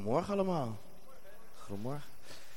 Goedemorgen 0.00 0.34
allemaal. 0.34 0.78
Goedemorgen. 1.58 2.08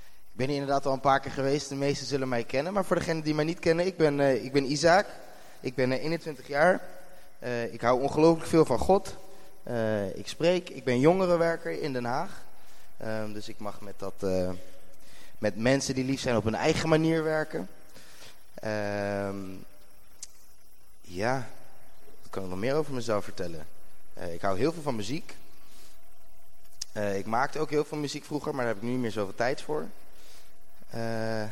Ik 0.10 0.32
ben 0.32 0.50
inderdaad 0.50 0.86
al 0.86 0.94
een 0.94 1.00
paar 1.00 1.20
keer 1.20 1.32
geweest. 1.32 1.70
De 1.70 1.76
meesten 1.76 2.07
zullen 2.07 2.30
mij 2.30 2.43
kennen. 2.43 2.73
Maar 2.73 2.86
voor 2.86 2.96
degenen 2.96 3.23
die 3.23 3.34
mij 3.34 3.46
niet 3.46 3.60
kennen, 3.60 3.86
ik 3.86 3.98
ben, 3.98 4.20
uh, 4.20 4.43
ik 4.43 4.52
ben 4.52 4.71
Isaac. 4.71 5.07
Ik 5.60 5.75
ben 5.75 5.92
uh, 5.92 6.04
21 6.04 6.48
jaar. 6.48 6.82
Uh, 7.39 7.74
ik 7.74 7.82
hou 7.82 8.02
ongelooflijk 8.02 8.50
veel 8.50 8.66
van 8.66 8.79
God. 8.79 9.16
ik 10.14 10.28
spreek. 10.28 10.70
Ik 10.70 10.84
ben 10.84 11.00
jongerenwerker 11.00 11.82
in 11.82 11.93
Den 11.93 12.06
Haag. 12.06 12.43
Ehm, 12.98 13.34
dus 13.34 13.50
ik 13.50 13.60
mag 13.60 13.82
met, 13.82 14.00
dat, 14.00 14.25
met 15.38 15.55
mensen 15.55 15.96
die 15.96 16.05
lief 16.05 16.20
zijn 16.20 16.36
op 16.36 16.44
hun 16.44 16.55
eigen 16.55 16.89
manier 16.89 17.23
werken. 17.23 17.70
Ehm, 18.54 19.38
ja, 21.02 21.47
wat 22.21 22.30
kan 22.30 22.44
ik 22.44 22.50
nog 22.50 22.60
meer 22.60 22.75
over 22.75 22.94
mezelf 22.94 23.24
vertellen? 23.24 23.68
ik 24.32 24.41
hou 24.41 24.57
heel 24.57 24.74
veel 24.74 24.82
van 24.82 24.96
muziek. 24.96 25.36
Uh, 26.93 27.18
ik 27.18 27.25
maakte 27.25 27.60
ook 27.60 27.70
heel 27.70 27.86
veel 27.86 27.97
muziek 27.97 28.25
vroeger, 28.25 28.56
maar 28.56 28.65
daar 28.65 28.74
heb 28.74 28.83
ik 28.83 28.88
nu 28.88 28.92
niet 28.92 29.02
meer 29.02 29.11
zoveel 29.11 29.36
tijd 29.36 29.61
voor. 29.61 29.88
Uh, 30.96 31.43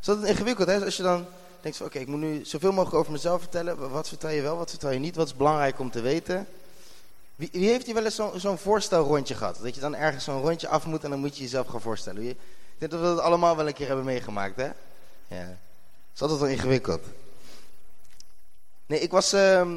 is 0.00 0.06
dat 0.06 0.24
ingewikkeld, 0.24 0.68
hè? 0.68 0.84
Als 0.84 0.96
je 0.96 1.02
dan 1.02 1.26
denkt 1.60 1.76
van, 1.76 1.86
oké, 1.86 1.98
ik 1.98 2.06
moet 2.06 2.20
nu 2.20 2.44
zoveel 2.44 2.72
mogelijk 2.72 2.96
over 2.96 3.12
mezelf 3.12 3.40
vertellen. 3.40 3.90
Wat 3.90 4.08
vertel 4.08 4.30
je 4.30 4.42
wel, 4.42 4.56
wat 4.56 4.70
vertel 4.70 4.90
je 4.90 4.98
niet? 4.98 5.16
Wat 5.16 5.26
is 5.26 5.36
belangrijk 5.36 5.78
om 5.78 5.90
te 5.90 6.00
weten? 6.00 6.46
Wie, 7.36 7.48
wie 7.52 7.68
heeft 7.68 7.86
hier 7.86 7.94
wel 7.94 8.04
eens 8.04 8.14
zo'n 8.14 8.40
zo 8.40 8.56
voorstelrondje 8.56 9.34
gehad? 9.34 9.58
Dat 9.62 9.74
je 9.74 9.80
dan 9.80 9.94
ergens 9.94 10.24
zo'n 10.24 10.42
rondje 10.42 10.68
af 10.68 10.86
moet 10.86 11.04
en 11.04 11.10
dan 11.10 11.18
moet 11.18 11.36
je 11.36 11.42
jezelf 11.42 11.66
gaan 11.66 11.80
voorstellen. 11.80 12.28
Ik 12.28 12.38
denk 12.78 12.90
dat 12.90 13.00
we 13.00 13.06
dat 13.06 13.20
allemaal 13.20 13.56
wel 13.56 13.66
een 13.66 13.74
keer 13.74 13.86
hebben 13.86 14.04
meegemaakt, 14.04 14.56
hè? 14.56 14.70
Ja. 15.28 15.58
Is 16.14 16.22
altijd 16.22 16.40
wel 16.40 16.48
ingewikkeld. 16.48 17.02
Nee, 18.86 19.00
ik 19.00 19.10
was 19.10 19.34
uh, 19.34 19.72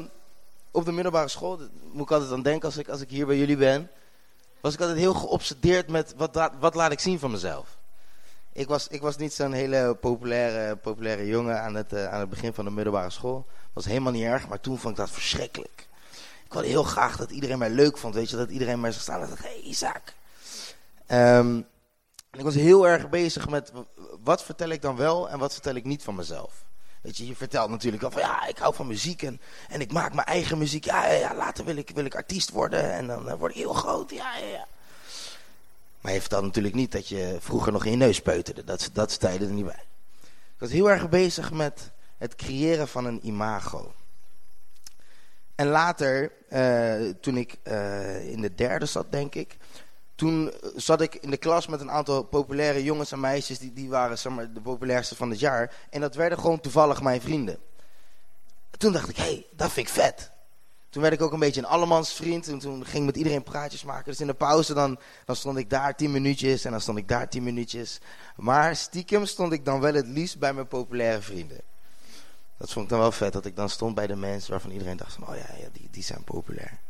op 0.70 0.84
de 0.84 0.92
middelbare 0.92 1.28
school. 1.28 1.58
Moet 1.92 2.02
ik 2.02 2.10
altijd 2.10 2.32
aan 2.32 2.42
denken 2.42 2.68
als 2.68 2.76
ik, 2.76 2.88
als 2.88 3.00
ik 3.00 3.10
hier 3.10 3.26
bij 3.26 3.36
jullie 3.36 3.56
ben 3.56 3.90
was 4.60 4.74
ik 4.74 4.80
altijd 4.80 4.98
heel 4.98 5.14
geobsedeerd 5.14 5.88
met 5.88 6.14
wat, 6.16 6.50
wat 6.60 6.74
laat 6.74 6.92
ik 6.92 7.00
zien 7.00 7.18
van 7.18 7.30
mezelf. 7.30 7.78
Ik 8.52 8.68
was, 8.68 8.88
ik 8.88 9.00
was 9.00 9.16
niet 9.16 9.32
zo'n 9.32 9.52
hele 9.52 9.96
populaire, 10.00 10.76
populaire 10.76 11.26
jongen 11.26 11.62
aan 11.62 11.74
het, 11.74 11.92
uh, 11.92 12.06
aan 12.06 12.20
het 12.20 12.28
begin 12.28 12.52
van 12.52 12.64
de 12.64 12.70
middelbare 12.70 13.10
school. 13.10 13.46
was 13.72 13.84
helemaal 13.84 14.12
niet 14.12 14.24
erg, 14.24 14.48
maar 14.48 14.60
toen 14.60 14.78
vond 14.78 14.92
ik 14.92 15.00
dat 15.00 15.10
verschrikkelijk. 15.10 15.88
Ik 16.44 16.52
wilde 16.52 16.68
heel 16.68 16.82
graag 16.82 17.16
dat 17.16 17.30
iedereen 17.30 17.58
mij 17.58 17.70
leuk 17.70 17.98
vond, 17.98 18.14
weet 18.14 18.30
je, 18.30 18.36
dat 18.36 18.50
iedereen 18.50 18.80
mij 18.80 18.90
zou 18.90 19.02
staan 19.02 19.22
en 19.22 19.28
hé 19.28 19.36
hey, 19.36 19.92
en 21.06 22.38
ik 22.38 22.44
was 22.44 22.54
heel 22.54 22.88
erg 22.88 23.08
bezig 23.08 23.48
met, 23.48 23.72
wat 24.22 24.44
vertel 24.44 24.68
ik 24.68 24.82
dan 24.82 24.96
wel 24.96 25.30
en 25.30 25.38
wat 25.38 25.52
vertel 25.52 25.74
ik 25.74 25.84
niet 25.84 26.02
van 26.02 26.14
mezelf. 26.14 26.64
Weet 27.00 27.16
je, 27.16 27.26
je 27.26 27.36
vertelt 27.36 27.70
natuurlijk 27.70 28.02
al 28.02 28.10
van 28.10 28.20
ja, 28.20 28.46
ik 28.46 28.58
hou 28.58 28.74
van 28.74 28.86
muziek 28.86 29.22
en, 29.22 29.40
en 29.68 29.80
ik 29.80 29.92
maak 29.92 30.14
mijn 30.14 30.26
eigen 30.26 30.58
muziek. 30.58 30.84
Ja, 30.84 31.06
ja, 31.06 31.12
ja, 31.12 31.34
later 31.34 31.64
wil 31.64 31.76
ik, 31.76 31.90
wil 31.94 32.04
ik 32.04 32.14
artiest 32.14 32.50
worden 32.50 32.92
en 32.92 33.06
dan 33.06 33.36
word 33.36 33.50
ik 33.50 33.58
heel 33.58 33.72
groot. 33.72 34.10
Ja, 34.10 34.36
ja, 34.36 34.46
ja. 34.46 34.66
Maar 36.00 36.12
je 36.12 36.20
vertelt 36.20 36.44
natuurlijk 36.44 36.74
niet 36.74 36.92
dat 36.92 37.08
je 37.08 37.36
vroeger 37.40 37.72
nog 37.72 37.84
in 37.84 37.90
je 37.90 37.96
neus 37.96 38.20
peuterde. 38.20 38.64
Dat, 38.64 38.90
dat 38.92 39.20
tijden 39.20 39.48
er 39.48 39.54
niet 39.54 39.64
bij. 39.64 39.84
Ik 40.22 40.66
was 40.66 40.70
heel 40.70 40.90
erg 40.90 41.08
bezig 41.08 41.52
met 41.52 41.90
het 42.18 42.34
creëren 42.34 42.88
van 42.88 43.04
een 43.04 43.26
imago. 43.26 43.94
En 45.54 45.66
later, 45.66 46.32
uh, 46.48 47.14
toen 47.20 47.36
ik 47.36 47.56
uh, 47.64 48.28
in 48.28 48.40
de 48.40 48.54
derde 48.54 48.86
zat, 48.86 49.12
denk 49.12 49.34
ik, 49.34 49.56
toen 50.20 50.52
zat 50.76 51.00
ik 51.00 51.14
in 51.14 51.30
de 51.30 51.36
klas 51.36 51.66
met 51.66 51.80
een 51.80 51.90
aantal 51.90 52.22
populaire 52.22 52.82
jongens 52.82 53.12
en 53.12 53.20
meisjes. 53.20 53.58
Die, 53.58 53.72
die 53.72 53.88
waren 53.88 54.18
zeg 54.18 54.32
maar, 54.32 54.52
de 54.52 54.60
populairste 54.60 55.16
van 55.16 55.30
het 55.30 55.40
jaar. 55.40 55.74
En 55.90 56.00
dat 56.00 56.14
werden 56.14 56.38
gewoon 56.38 56.60
toevallig 56.60 57.02
mijn 57.02 57.20
vrienden. 57.20 57.58
Toen 58.70 58.92
dacht 58.92 59.08
ik, 59.08 59.16
hé, 59.16 59.22
hey, 59.22 59.46
dat 59.56 59.72
vind 59.72 59.86
ik 59.86 59.92
vet. 59.92 60.30
Toen 60.90 61.02
werd 61.02 61.14
ik 61.14 61.22
ook 61.22 61.32
een 61.32 61.38
beetje 61.38 61.60
een 61.60 61.66
allemansvriend. 61.66 62.48
En 62.48 62.58
toen 62.58 62.84
ging 62.84 62.98
ik 62.98 63.04
met 63.04 63.16
iedereen 63.16 63.42
praatjes 63.42 63.84
maken. 63.84 64.04
Dus 64.04 64.20
in 64.20 64.26
de 64.26 64.34
pauze 64.34 64.74
dan, 64.74 64.98
dan 65.24 65.36
stond 65.36 65.58
ik 65.58 65.70
daar 65.70 65.96
tien 65.96 66.10
minuutjes. 66.10 66.64
En 66.64 66.70
dan 66.70 66.80
stond 66.80 66.98
ik 66.98 67.08
daar 67.08 67.28
tien 67.28 67.42
minuutjes. 67.42 68.00
Maar 68.36 68.76
stiekem 68.76 69.26
stond 69.26 69.52
ik 69.52 69.64
dan 69.64 69.80
wel 69.80 69.94
het 69.94 70.06
liefst 70.06 70.38
bij 70.38 70.52
mijn 70.52 70.68
populaire 70.68 71.22
vrienden. 71.22 71.60
Dat 72.56 72.72
vond 72.72 72.84
ik 72.84 72.90
dan 72.90 73.00
wel 73.00 73.12
vet. 73.12 73.32
Dat 73.32 73.46
ik 73.46 73.56
dan 73.56 73.68
stond 73.68 73.94
bij 73.94 74.06
de 74.06 74.16
mensen 74.16 74.50
waarvan 74.50 74.70
iedereen 74.70 74.96
dacht 74.96 75.12
van, 75.12 75.28
oh 75.28 75.36
ja, 75.36 75.54
ja 75.58 75.68
die, 75.72 75.88
die 75.90 76.02
zijn 76.02 76.24
populair. 76.24 76.80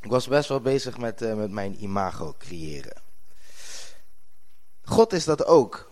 Ik 0.00 0.10
was 0.10 0.28
best 0.28 0.48
wel 0.48 0.60
bezig 0.60 0.98
met, 0.98 1.22
uh, 1.22 1.34
met 1.34 1.50
mijn 1.50 1.82
imago 1.82 2.34
creëren. 2.38 3.02
God 4.82 5.12
is 5.12 5.24
dat 5.24 5.44
ook. 5.44 5.90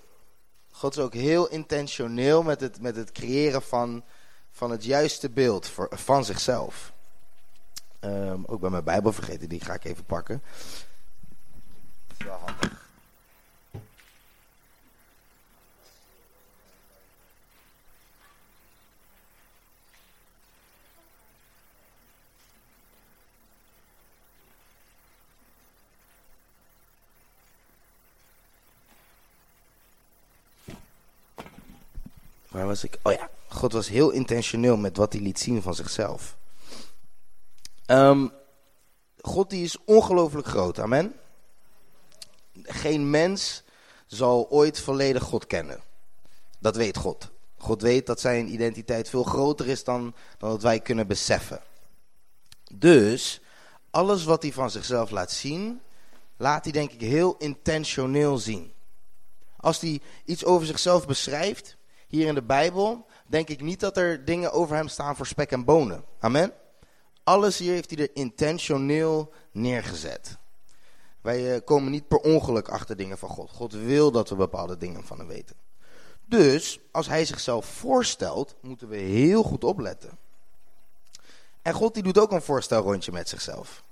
God 0.71 0.97
is 0.97 1.03
ook 1.03 1.15
heel 1.15 1.49
intentioneel 1.49 2.43
met 2.43 2.61
het, 2.61 2.81
met 2.81 2.97
het 2.97 3.13
creëren 3.13 3.63
van, 3.63 4.05
van 4.51 4.71
het 4.71 4.85
juiste 4.85 5.31
beeld 5.31 5.69
voor, 5.69 5.89
van 5.91 6.25
zichzelf. 6.25 6.93
Um, 8.01 8.45
ook 8.47 8.61
bij 8.61 8.71
mijn 8.71 8.85
Bijbel 8.85 9.13
vergeten, 9.13 9.49
die 9.49 9.61
ga 9.61 9.75
ik 9.75 9.85
even 9.85 10.05
pakken. 10.05 10.43
Dat 12.07 12.17
is 12.19 12.27
wel 12.27 12.41
handig. 12.45 12.88
Waar 32.59 32.67
was 32.67 32.85
ik? 32.85 32.99
Oh 33.03 33.13
ja, 33.13 33.31
God 33.49 33.73
was 33.73 33.89
heel 33.89 34.11
intentioneel 34.11 34.77
met 34.77 34.97
wat 34.97 35.13
hij 35.13 35.23
liet 35.23 35.39
zien 35.39 35.63
van 35.63 35.75
zichzelf. 35.75 36.37
Um, 37.87 38.33
God 39.21 39.51
die 39.51 39.65
is 39.65 39.77
ongelooflijk 39.85 40.47
groot, 40.47 40.79
amen. 40.79 41.15
Geen 42.63 43.11
mens 43.11 43.63
zal 44.07 44.51
ooit 44.51 44.81
volledig 44.81 45.23
God 45.23 45.47
kennen. 45.47 45.81
Dat 46.59 46.77
weet 46.77 46.97
God. 46.97 47.31
God 47.57 47.83
weet 47.83 48.07
dat 48.07 48.21
zijn 48.21 48.53
identiteit 48.53 49.09
veel 49.09 49.25
groter 49.25 49.69
is 49.69 49.85
dan, 49.85 50.15
dan 50.39 50.51
dat 50.51 50.63
wij 50.63 50.81
kunnen 50.81 51.07
beseffen. 51.07 51.63
Dus, 52.73 53.41
alles 53.91 54.25
wat 54.25 54.43
hij 54.43 54.53
van 54.53 54.71
zichzelf 54.71 55.11
laat 55.11 55.31
zien, 55.31 55.81
laat 56.37 56.65
hij 56.65 56.73
denk 56.73 56.93
ik 56.93 57.01
heel 57.01 57.37
intentioneel 57.37 58.39
zien. 58.39 58.73
Als 59.57 59.81
hij 59.81 60.01
iets 60.25 60.45
over 60.45 60.67
zichzelf 60.67 61.07
beschrijft, 61.07 61.78
hier 62.09 62.27
in 62.27 62.35
de 62.35 62.43
Bijbel, 62.43 63.07
denk 63.27 63.49
ik 63.49 63.61
niet 63.61 63.81
dat 63.81 63.97
er 63.97 64.25
dingen 64.25 64.53
over 64.53 64.77
hem 64.77 64.89
staan 64.89 65.17
voor 65.17 65.27
spek 65.27 65.51
en 65.51 65.65
bonen. 65.65 66.05
Amen. 66.19 66.53
Alles 67.25 67.59
hier 67.59 67.73
heeft 67.73 67.91
hij 67.91 67.99
er 67.99 68.17
intentioneel 68.17 69.33
neergezet. 69.53 70.39
Wij 71.21 71.55
uh, 71.55 71.61
komen 71.65 71.91
niet 71.91 72.09
per 72.09 72.19
ongeluk 72.19 72.69
achter 72.69 72.97
dingen 72.97 73.19
van 73.19 73.29
God. 73.29 73.51
God 73.51 73.73
wil 73.73 74.11
dat 74.11 74.29
we 74.29 74.35
bepaalde 74.35 74.77
dingen 74.77 75.05
van 75.05 75.19
hem 75.19 75.27
weten. 75.27 75.57
Dus, 76.25 76.79
als 76.93 77.07
hij 77.07 77.25
zichzelf 77.25 77.67
voorstelt, 77.67 78.57
moeten 78.61 78.89
we 78.89 78.97
heel 78.97 79.43
goed 79.43 79.65
opletten. 79.65 80.19
En 81.63 81.73
God 81.73 81.95
die 81.95 82.03
doet 82.03 82.19
ook 82.19 82.33
een 82.33 82.43
voorstelrondje 82.43 83.13
met 83.13 83.29
zichzelf. 83.29 83.85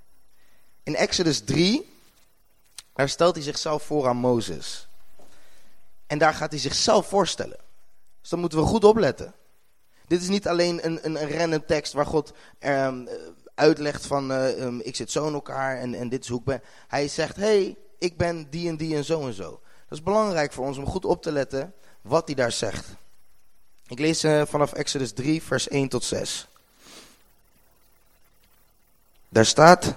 In 0.82 0.94
Exodus 0.94 1.40
3, 1.40 1.92
daar 2.92 3.08
stelt 3.08 3.34
hij 3.34 3.44
zichzelf 3.44 3.82
voor 3.82 4.08
aan 4.08 4.16
Mozes. 4.16 4.88
En 6.06 6.18
daar 6.18 6.34
gaat 6.34 6.50
hij 6.50 6.60
zichzelf 6.60 7.06
voorstellen. 7.06 7.65
Dus 8.26 8.34
dan 8.34 8.44
moeten 8.44 8.62
we 8.62 8.70
goed 8.70 8.84
opletten. 8.84 9.34
Dit 10.06 10.22
is 10.22 10.28
niet 10.28 10.48
alleen 10.48 10.86
een, 10.86 10.98
een, 11.04 11.52
een 11.52 11.64
tekst 11.64 11.92
waar 11.92 12.06
God 12.06 12.32
um, 12.60 13.08
uitlegt 13.54 14.06
van 14.06 14.30
uh, 14.30 14.60
um, 14.62 14.80
ik 14.80 14.96
zit 14.96 15.10
zo 15.10 15.26
in 15.26 15.32
elkaar 15.32 15.78
en, 15.78 15.94
en 15.94 16.08
dit 16.08 16.22
is 16.22 16.28
hoe 16.28 16.38
ik 16.38 16.44
ben. 16.44 16.62
Hij 16.88 17.08
zegt, 17.08 17.36
hey, 17.36 17.76
ik 17.98 18.16
ben 18.16 18.46
die 18.50 18.68
en 18.68 18.76
die 18.76 18.96
en 18.96 19.04
zo 19.04 19.26
en 19.26 19.32
zo. 19.32 19.50
Dat 19.88 19.98
is 19.98 20.02
belangrijk 20.02 20.52
voor 20.52 20.66
ons 20.66 20.78
om 20.78 20.86
goed 20.86 21.04
op 21.04 21.22
te 21.22 21.32
letten 21.32 21.74
wat 22.00 22.26
hij 22.26 22.34
daar 22.34 22.52
zegt. 22.52 22.86
Ik 23.86 23.98
lees 23.98 24.24
uh, 24.24 24.42
vanaf 24.46 24.72
Exodus 24.72 25.12
3 25.12 25.42
vers 25.42 25.68
1 25.68 25.88
tot 25.88 26.04
6. 26.04 26.48
Daar 29.28 29.46
staat... 29.46 29.96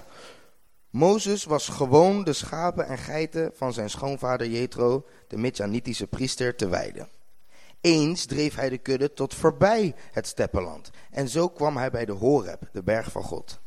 Mozes 0.90 1.44
was 1.44 1.68
gewoon 1.68 2.24
de 2.24 2.32
schapen 2.32 2.86
en 2.86 2.98
geiten 2.98 3.52
van 3.54 3.72
zijn 3.72 3.90
schoonvader 3.90 4.46
Jethro, 4.46 5.06
de 5.28 5.36
Midjanitische 5.36 6.06
priester, 6.06 6.56
te 6.56 6.68
weiden. 6.68 7.08
Eens 7.80 8.24
dreef 8.24 8.54
hij 8.54 8.68
de 8.68 8.78
kudde 8.78 9.12
tot 9.12 9.34
voorbij 9.34 9.94
het 10.12 10.26
steppenland. 10.26 10.90
En 11.10 11.28
zo 11.28 11.48
kwam 11.48 11.76
hij 11.76 11.90
bij 11.90 12.04
de 12.04 12.12
Horeb, 12.12 12.68
de 12.72 12.82
berg 12.82 13.10
van 13.10 13.22
God. 13.22 13.60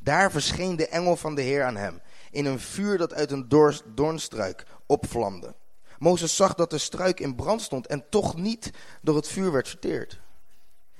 Daar 0.00 0.30
verscheen 0.30 0.76
de 0.76 0.88
engel 0.88 1.16
van 1.16 1.34
de 1.34 1.42
Heer 1.42 1.64
aan 1.64 1.76
hem, 1.76 2.00
in 2.30 2.44
een 2.44 2.60
vuur 2.60 2.98
dat 2.98 3.14
uit 3.14 3.30
een 3.30 3.48
doornstruik 3.94 4.66
opvlamde. 4.86 5.54
Mozes 5.98 6.36
zag 6.36 6.54
dat 6.54 6.70
de 6.70 6.78
struik 6.78 7.20
in 7.20 7.34
brand 7.34 7.62
stond 7.62 7.86
en 7.86 8.04
toch 8.10 8.36
niet 8.36 8.70
door 9.02 9.16
het 9.16 9.28
vuur 9.28 9.52
werd 9.52 9.68
verteerd. 9.68 10.20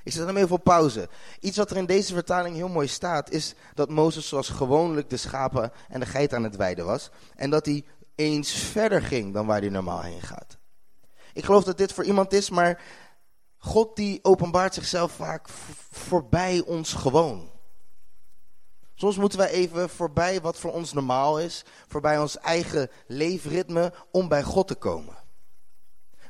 Ik 0.03 0.13
zet 0.13 0.27
hem 0.27 0.37
even 0.37 0.55
op 0.55 0.65
pauze. 0.65 1.09
Iets 1.41 1.57
wat 1.57 1.71
er 1.71 1.77
in 1.77 1.87
deze 1.87 2.15
vertaling 2.15 2.57
heel 2.57 2.69
mooi 2.69 2.89
staat, 2.89 3.31
is 3.31 3.55
dat 3.75 3.91
Mozes 3.91 4.29
zoals 4.29 4.49
gewoonlijk 4.49 5.11
de 5.11 5.17
schapen 5.17 5.73
en 5.89 6.01
de 6.01 6.07
geit 6.07 6.35
aan 6.35 6.45
het 6.45 6.57
weiden 6.57 6.85
was. 6.85 7.11
En 7.35 7.51
dat 7.51 7.67
hij 7.67 7.85
eens 8.15 8.53
verder 8.53 9.03
ging 9.03 9.35
dan 9.35 9.47
waar 9.47 9.61
hij 9.61 9.69
normaal 9.69 10.03
heen 10.03 10.23
gaat. 10.23 10.59
Ik 11.37 11.45
geloof 11.45 11.65
dat 11.65 11.79
dit 11.79 11.93
voor 11.93 12.05
iemand 12.05 12.33
is, 12.33 12.51
maar 12.51 12.83
God 13.59 13.97
die 13.97 14.19
openbaart 14.23 14.75
zichzelf 14.75 15.13
vaak 15.13 15.49
voorbij 15.91 16.63
ons 16.67 16.93
gewoon. 16.93 17.51
Soms 18.95 19.17
moeten 19.17 19.39
wij 19.39 19.49
even 19.49 19.89
voorbij 19.89 20.41
wat 20.41 20.59
voor 20.59 20.73
ons 20.73 20.93
normaal 20.93 21.41
is, 21.41 21.65
voorbij 21.89 22.19
ons 22.19 22.39
eigen 22.39 22.91
leefritme, 23.07 23.93
om 24.11 24.29
bij 24.29 24.43
God 24.43 24.69
te 24.69 24.75
komen. 24.75 25.15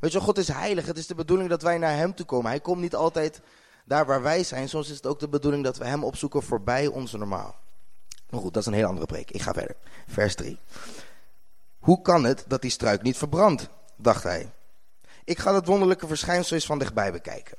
Weet 0.01 0.13
je, 0.13 0.21
God 0.21 0.39
is 0.39 0.49
heilig. 0.49 0.87
Het 0.87 0.99
is 0.99 1.07
de 1.07 1.15
bedoeling 1.15 1.49
dat 1.49 1.63
wij 1.63 1.79
naar 1.79 1.97
Hem 1.97 2.15
toe 2.15 2.27
komen. 2.27 2.51
Hij 2.51 2.61
komt 2.61 2.81
niet 2.81 2.95
altijd 2.95 3.41
daar 3.85 4.07
waar 4.07 4.23
wij 4.23 4.45
zijn. 4.45 4.69
Soms 4.69 4.89
is 4.89 4.97
het 4.97 5.07
ook 5.07 5.21
de 5.21 5.29
bedoeling 5.29 5.65
dat 5.65 5.77
we 5.77 5.85
Hem 5.85 6.05
opzoeken 6.05 6.43
voorbij 6.43 6.87
ons 6.87 7.13
normaal. 7.13 7.55
Maar 8.31 8.41
goed, 8.41 8.55
dat 8.55 8.63
is 8.63 8.69
een 8.69 8.79
heel 8.79 8.89
andere 8.89 9.07
preek. 9.07 9.31
Ik 9.31 9.43
ga 9.43 9.53
verder. 9.53 9.77
Vers 10.07 10.35
3. 10.35 10.59
Hoe 11.79 12.03
kan 12.03 12.25
het 12.25 12.45
dat 12.47 12.63
die 12.63 12.71
struik 12.71 13.03
niet 13.03 13.17
verbrandt? 13.19 13.69
dacht 13.97 14.23
hij. 14.23 14.53
Ik 15.27 15.39
ga 15.39 15.55
het 15.55 15.67
wonderlijke 15.67 16.07
verschijnsel 16.07 16.57
eens 16.57 16.67
van 16.67 16.79
dichtbij 16.79 17.13
bekijken. 17.13 17.59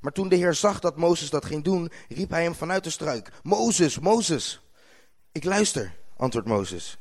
Maar 0.00 0.12
toen 0.12 0.28
de 0.28 0.36
Heer 0.36 0.54
zag 0.54 0.80
dat 0.80 0.96
Mozes 0.96 1.30
dat 1.30 1.44
ging 1.44 1.64
doen, 1.64 1.92
riep 2.08 2.30
hij 2.30 2.42
hem 2.42 2.54
vanuit 2.54 2.84
de 2.84 2.90
struik. 2.90 3.32
Mozes, 3.42 3.98
Mozes. 3.98 4.62
Ik 5.32 5.44
luister, 5.44 5.96
antwoordt 6.16 6.48
Mozes. 6.48 6.98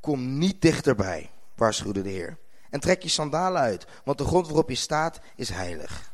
Kom 0.00 0.38
niet 0.38 0.62
dichterbij, 0.62 1.30
waarschuwde 1.54 2.02
de 2.02 2.08
Heer. 2.08 2.38
En 2.70 2.80
trek 2.80 3.02
je 3.02 3.08
sandalen 3.08 3.60
uit, 3.60 3.86
want 4.04 4.18
de 4.18 4.24
grond 4.24 4.46
waarop 4.46 4.68
je 4.68 4.74
staat 4.74 5.20
is 5.36 5.48
heilig. 5.48 6.12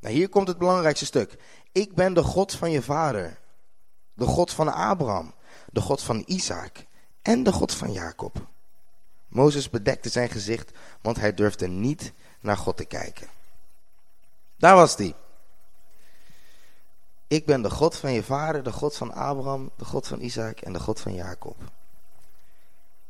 Nou, 0.00 0.14
hier 0.14 0.28
komt 0.28 0.48
het 0.48 0.58
belangrijkste 0.58 1.04
stuk. 1.04 1.36
Ik 1.72 1.94
ben 1.94 2.14
de 2.14 2.22
God 2.22 2.52
van 2.52 2.70
je 2.70 2.82
vader. 2.82 3.38
De 4.14 4.26
God 4.26 4.52
van 4.52 4.72
Abraham, 4.72 5.34
de 5.72 5.80
God 5.80 6.02
van 6.02 6.22
Isaac 6.26 6.86
en 7.22 7.42
de 7.42 7.52
God 7.52 7.74
van 7.74 7.92
Jacob. 7.92 8.46
Mozes 9.28 9.70
bedekte 9.70 10.08
zijn 10.08 10.28
gezicht, 10.28 10.70
want 11.02 11.16
hij 11.16 11.34
durfde 11.34 11.66
niet 11.66 12.12
naar 12.44 12.56
God 12.56 12.76
te 12.76 12.84
kijken. 12.84 13.28
Daar 14.56 14.74
was 14.76 14.96
hij. 14.96 15.14
Ik 17.26 17.46
ben 17.46 17.62
de 17.62 17.70
God 17.70 17.96
van 17.96 18.12
je 18.12 18.22
vader, 18.22 18.62
de 18.62 18.72
God 18.72 18.96
van 18.96 19.12
Abraham, 19.12 19.70
de 19.76 19.84
God 19.84 20.06
van 20.06 20.20
Isaac 20.20 20.60
en 20.60 20.72
de 20.72 20.80
God 20.80 21.00
van 21.00 21.14
Jacob. 21.14 21.56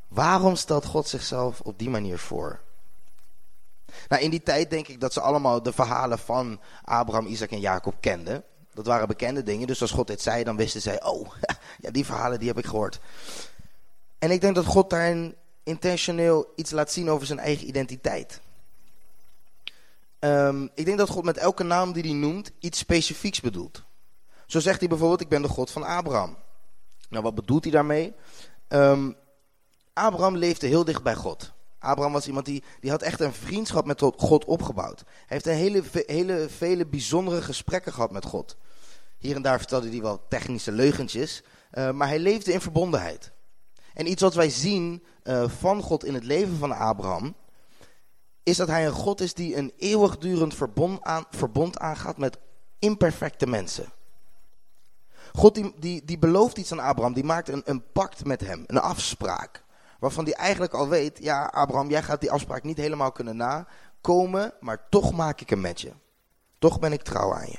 Waarom 0.08 0.56
stelt 0.56 0.84
God 0.84 1.08
zichzelf 1.08 1.60
op 1.60 1.78
die 1.78 1.90
manier 1.90 2.19
voor? 2.19 2.60
Nou, 4.08 4.22
in 4.22 4.31
die 4.31 4.42
tijd 4.42 4.70
denk 4.70 4.88
ik 4.88 5.00
dat 5.00 5.12
ze 5.12 5.20
allemaal 5.20 5.62
de 5.62 5.72
verhalen 5.72 6.19
van 6.19 6.60
Abraham, 6.84 7.26
Isaac 7.26 7.50
en 7.50 7.60
Jacob 7.60 7.94
kenden. 8.00 8.44
Dat 8.75 8.87
waren 8.87 9.08
bekende 9.08 9.42
dingen, 9.42 9.66
dus 9.66 9.80
als 9.80 9.90
God 9.90 10.06
dit 10.06 10.22
zei, 10.22 10.44
dan 10.44 10.56
wisten 10.56 10.80
zij, 10.80 11.02
oh, 11.02 11.30
ja, 11.84 11.90
die 11.90 12.04
verhalen 12.04 12.38
die 12.38 12.48
heb 12.48 12.58
ik 12.58 12.66
gehoord. 12.66 13.00
En 14.19 14.30
ik 14.30 14.40
denk 14.40 14.54
dat 14.54 14.64
God 14.64 14.90
daarin 14.90 15.34
intentioneel 15.62 16.52
iets 16.56 16.70
laat 16.70 16.92
zien 16.92 17.10
over 17.10 17.26
zijn 17.26 17.38
eigen 17.38 17.69
identiteit. 17.69 18.40
Um, 20.25 20.71
ik 20.75 20.85
denk 20.85 20.99
dat 20.99 21.09
God 21.09 21.25
met 21.25 21.37
elke 21.37 21.62
naam 21.62 21.93
die 21.93 22.03
hij 22.03 22.12
noemt 22.12 22.50
iets 22.59 22.79
specifieks 22.79 23.41
bedoelt. 23.41 23.82
Zo 24.47 24.61
zegt 24.61 24.79
hij 24.79 24.88
bijvoorbeeld, 24.88 25.21
ik 25.21 25.29
ben 25.29 25.43
de 25.43 25.49
God 25.49 25.71
van 25.71 25.82
Abraham. 25.82 26.37
Nou, 27.09 27.23
wat 27.23 27.35
bedoelt 27.35 27.65
hij 27.65 27.73
daarmee? 27.73 28.15
Um, 28.69 29.17
Abraham 29.93 30.37
leefde 30.37 30.67
heel 30.67 30.85
dicht 30.85 31.03
bij 31.03 31.15
God. 31.15 31.53
Abraham 31.79 32.12
was 32.12 32.26
iemand 32.26 32.47
die, 32.47 32.62
die 32.81 32.91
had 32.91 33.03
echt 33.03 33.21
een 33.21 33.32
vriendschap 33.32 33.85
met 33.85 34.00
God 34.17 34.44
opgebouwd. 34.44 35.03
Hij 35.05 35.25
heeft 35.26 35.47
een 35.47 35.55
hele, 35.55 35.82
hele 36.06 36.49
vele 36.49 36.87
bijzondere 36.87 37.43
gesprekken 37.43 37.93
gehad 37.93 38.11
met 38.11 38.25
God. 38.25 38.56
Hier 39.19 39.37
en 39.37 39.43
daar 39.43 39.59
vertelde 39.59 39.88
hij 39.88 40.03
wel 40.03 40.23
technische 40.29 40.73
leugentjes, 40.73 41.43
uh, 41.73 41.91
maar 41.91 42.09
hij 42.09 42.19
leefde 42.19 42.53
in 42.53 42.61
verbondenheid. 42.61 43.32
En 43.94 44.11
iets 44.11 44.23
wat 44.23 44.35
wij 44.35 44.50
zien 44.50 45.05
uh, 45.23 45.49
van 45.49 45.82
God 45.82 46.05
in 46.05 46.15
het 46.15 46.25
leven 46.25 46.56
van 46.56 46.73
Abraham, 46.73 47.35
is 48.44 48.56
dat 48.56 48.69
hij 48.69 48.87
een 48.87 48.93
God 48.93 49.20
is 49.20 49.35
die 49.35 49.56
een 49.56 49.73
eeuwigdurend 49.76 50.55
verbond, 50.55 51.02
aan, 51.02 51.25
verbond 51.31 51.79
aangaat 51.79 52.17
met 52.19 52.38
imperfecte 52.79 53.46
mensen. 53.46 53.93
God 55.32 55.55
die, 55.55 55.75
die, 55.79 56.05
die 56.05 56.19
belooft 56.19 56.58
iets 56.58 56.73
aan 56.73 56.79
Abraham, 56.79 57.12
die 57.12 57.25
maakt 57.25 57.49
een, 57.49 57.62
een 57.64 57.93
pact 57.93 58.25
met 58.25 58.41
hem, 58.41 58.64
een 58.67 58.81
afspraak. 58.81 59.64
Waarvan 59.99 60.25
hij 60.25 60.32
eigenlijk 60.32 60.75
al 60.75 60.88
weet, 60.88 61.19
ja 61.23 61.44
Abraham, 61.44 61.91
jij 61.91 62.02
gaat 62.02 62.20
die 62.20 62.31
afspraak 62.31 62.62
niet 62.62 62.76
helemaal 62.76 63.12
kunnen 63.12 63.37
nakomen, 63.37 64.52
maar 64.61 64.88
toch 64.88 65.12
maak 65.12 65.40
ik 65.40 65.50
hem 65.50 65.61
met 65.61 65.81
je. 65.81 65.93
Toch 66.58 66.79
ben 66.79 66.93
ik 66.93 67.02
trouw 67.02 67.35
aan 67.35 67.50
je. 67.50 67.58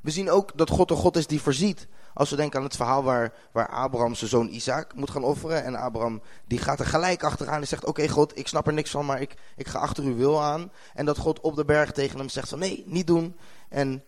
We 0.00 0.10
zien 0.10 0.30
ook 0.30 0.58
dat 0.58 0.70
God 0.70 0.90
een 0.90 0.96
God 0.96 1.16
is 1.16 1.26
die 1.26 1.40
voorziet. 1.40 1.86
Als 2.18 2.30
we 2.30 2.36
denken 2.36 2.58
aan 2.58 2.64
het 2.64 2.76
verhaal 2.76 3.02
waar, 3.02 3.32
waar 3.52 3.68
Abraham 3.68 4.14
zijn 4.14 4.30
zoon 4.30 4.48
Isaac 4.48 4.94
moet 4.94 5.10
gaan 5.10 5.24
offeren. 5.24 5.64
En 5.64 5.74
Abraham 5.74 6.22
die 6.46 6.58
gaat 6.58 6.80
er 6.80 6.86
gelijk 6.86 7.22
achteraan 7.22 7.60
en 7.60 7.66
zegt, 7.66 7.84
oké 7.84 8.08
God, 8.08 8.38
ik 8.38 8.48
snap 8.48 8.66
er 8.66 8.72
niks 8.72 8.90
van, 8.90 9.06
maar 9.06 9.20
ik, 9.20 9.34
ik 9.56 9.68
ga 9.68 9.78
achter 9.78 10.04
uw 10.04 10.16
wil 10.16 10.42
aan. 10.42 10.72
En 10.94 11.04
dat 11.04 11.18
God 11.18 11.40
op 11.40 11.56
de 11.56 11.64
berg 11.64 11.92
tegen 11.92 12.18
hem 12.18 12.28
zegt 12.28 12.48
van, 12.48 12.58
nee, 12.58 12.84
niet 12.86 13.06
doen. 13.06 13.36
En 13.68 14.04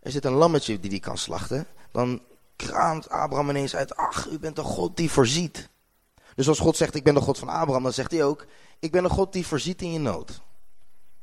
er 0.00 0.10
zit 0.10 0.24
een 0.24 0.32
lammetje 0.32 0.80
die 0.80 0.90
die 0.90 1.00
kan 1.00 1.18
slachten. 1.18 1.66
Dan 1.92 2.22
kraamt 2.56 3.10
Abraham 3.10 3.50
ineens 3.50 3.76
uit, 3.76 3.96
ach, 3.96 4.28
u 4.28 4.38
bent 4.38 4.58
een 4.58 4.64
God 4.64 4.96
die 4.96 5.10
voorziet. 5.10 5.68
Dus 6.34 6.48
als 6.48 6.58
God 6.58 6.76
zegt, 6.76 6.94
ik 6.94 7.04
ben 7.04 7.14
de 7.14 7.20
God 7.20 7.38
van 7.38 7.48
Abraham, 7.48 7.82
dan 7.82 7.92
zegt 7.92 8.10
hij 8.10 8.24
ook, 8.24 8.46
ik 8.78 8.90
ben 8.90 9.04
een 9.04 9.10
God 9.10 9.32
die 9.32 9.46
voorziet 9.46 9.82
in 9.82 9.92
je 9.92 9.98
nood. 9.98 10.40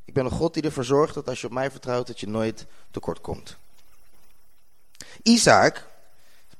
Ik 0.06 0.14
ben 0.14 0.26
een 0.26 0.32
God 0.32 0.54
die 0.54 0.64
ervoor 0.64 0.84
zorgt 0.84 1.14
dat 1.14 1.28
als 1.28 1.42
je 1.42 1.48
op 1.48 1.54
mij 1.54 1.72
vertrouwt, 1.72 2.08
dat 2.08 2.20
je 2.20 2.28
nooit 2.28 2.66
tekort 2.92 3.22
komt. 3.22 3.58
Isaac, 5.24 5.96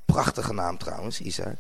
prachtige 0.08 0.54
naam 0.54 0.78
trouwens, 0.78 1.22
Isaac. 1.22 1.58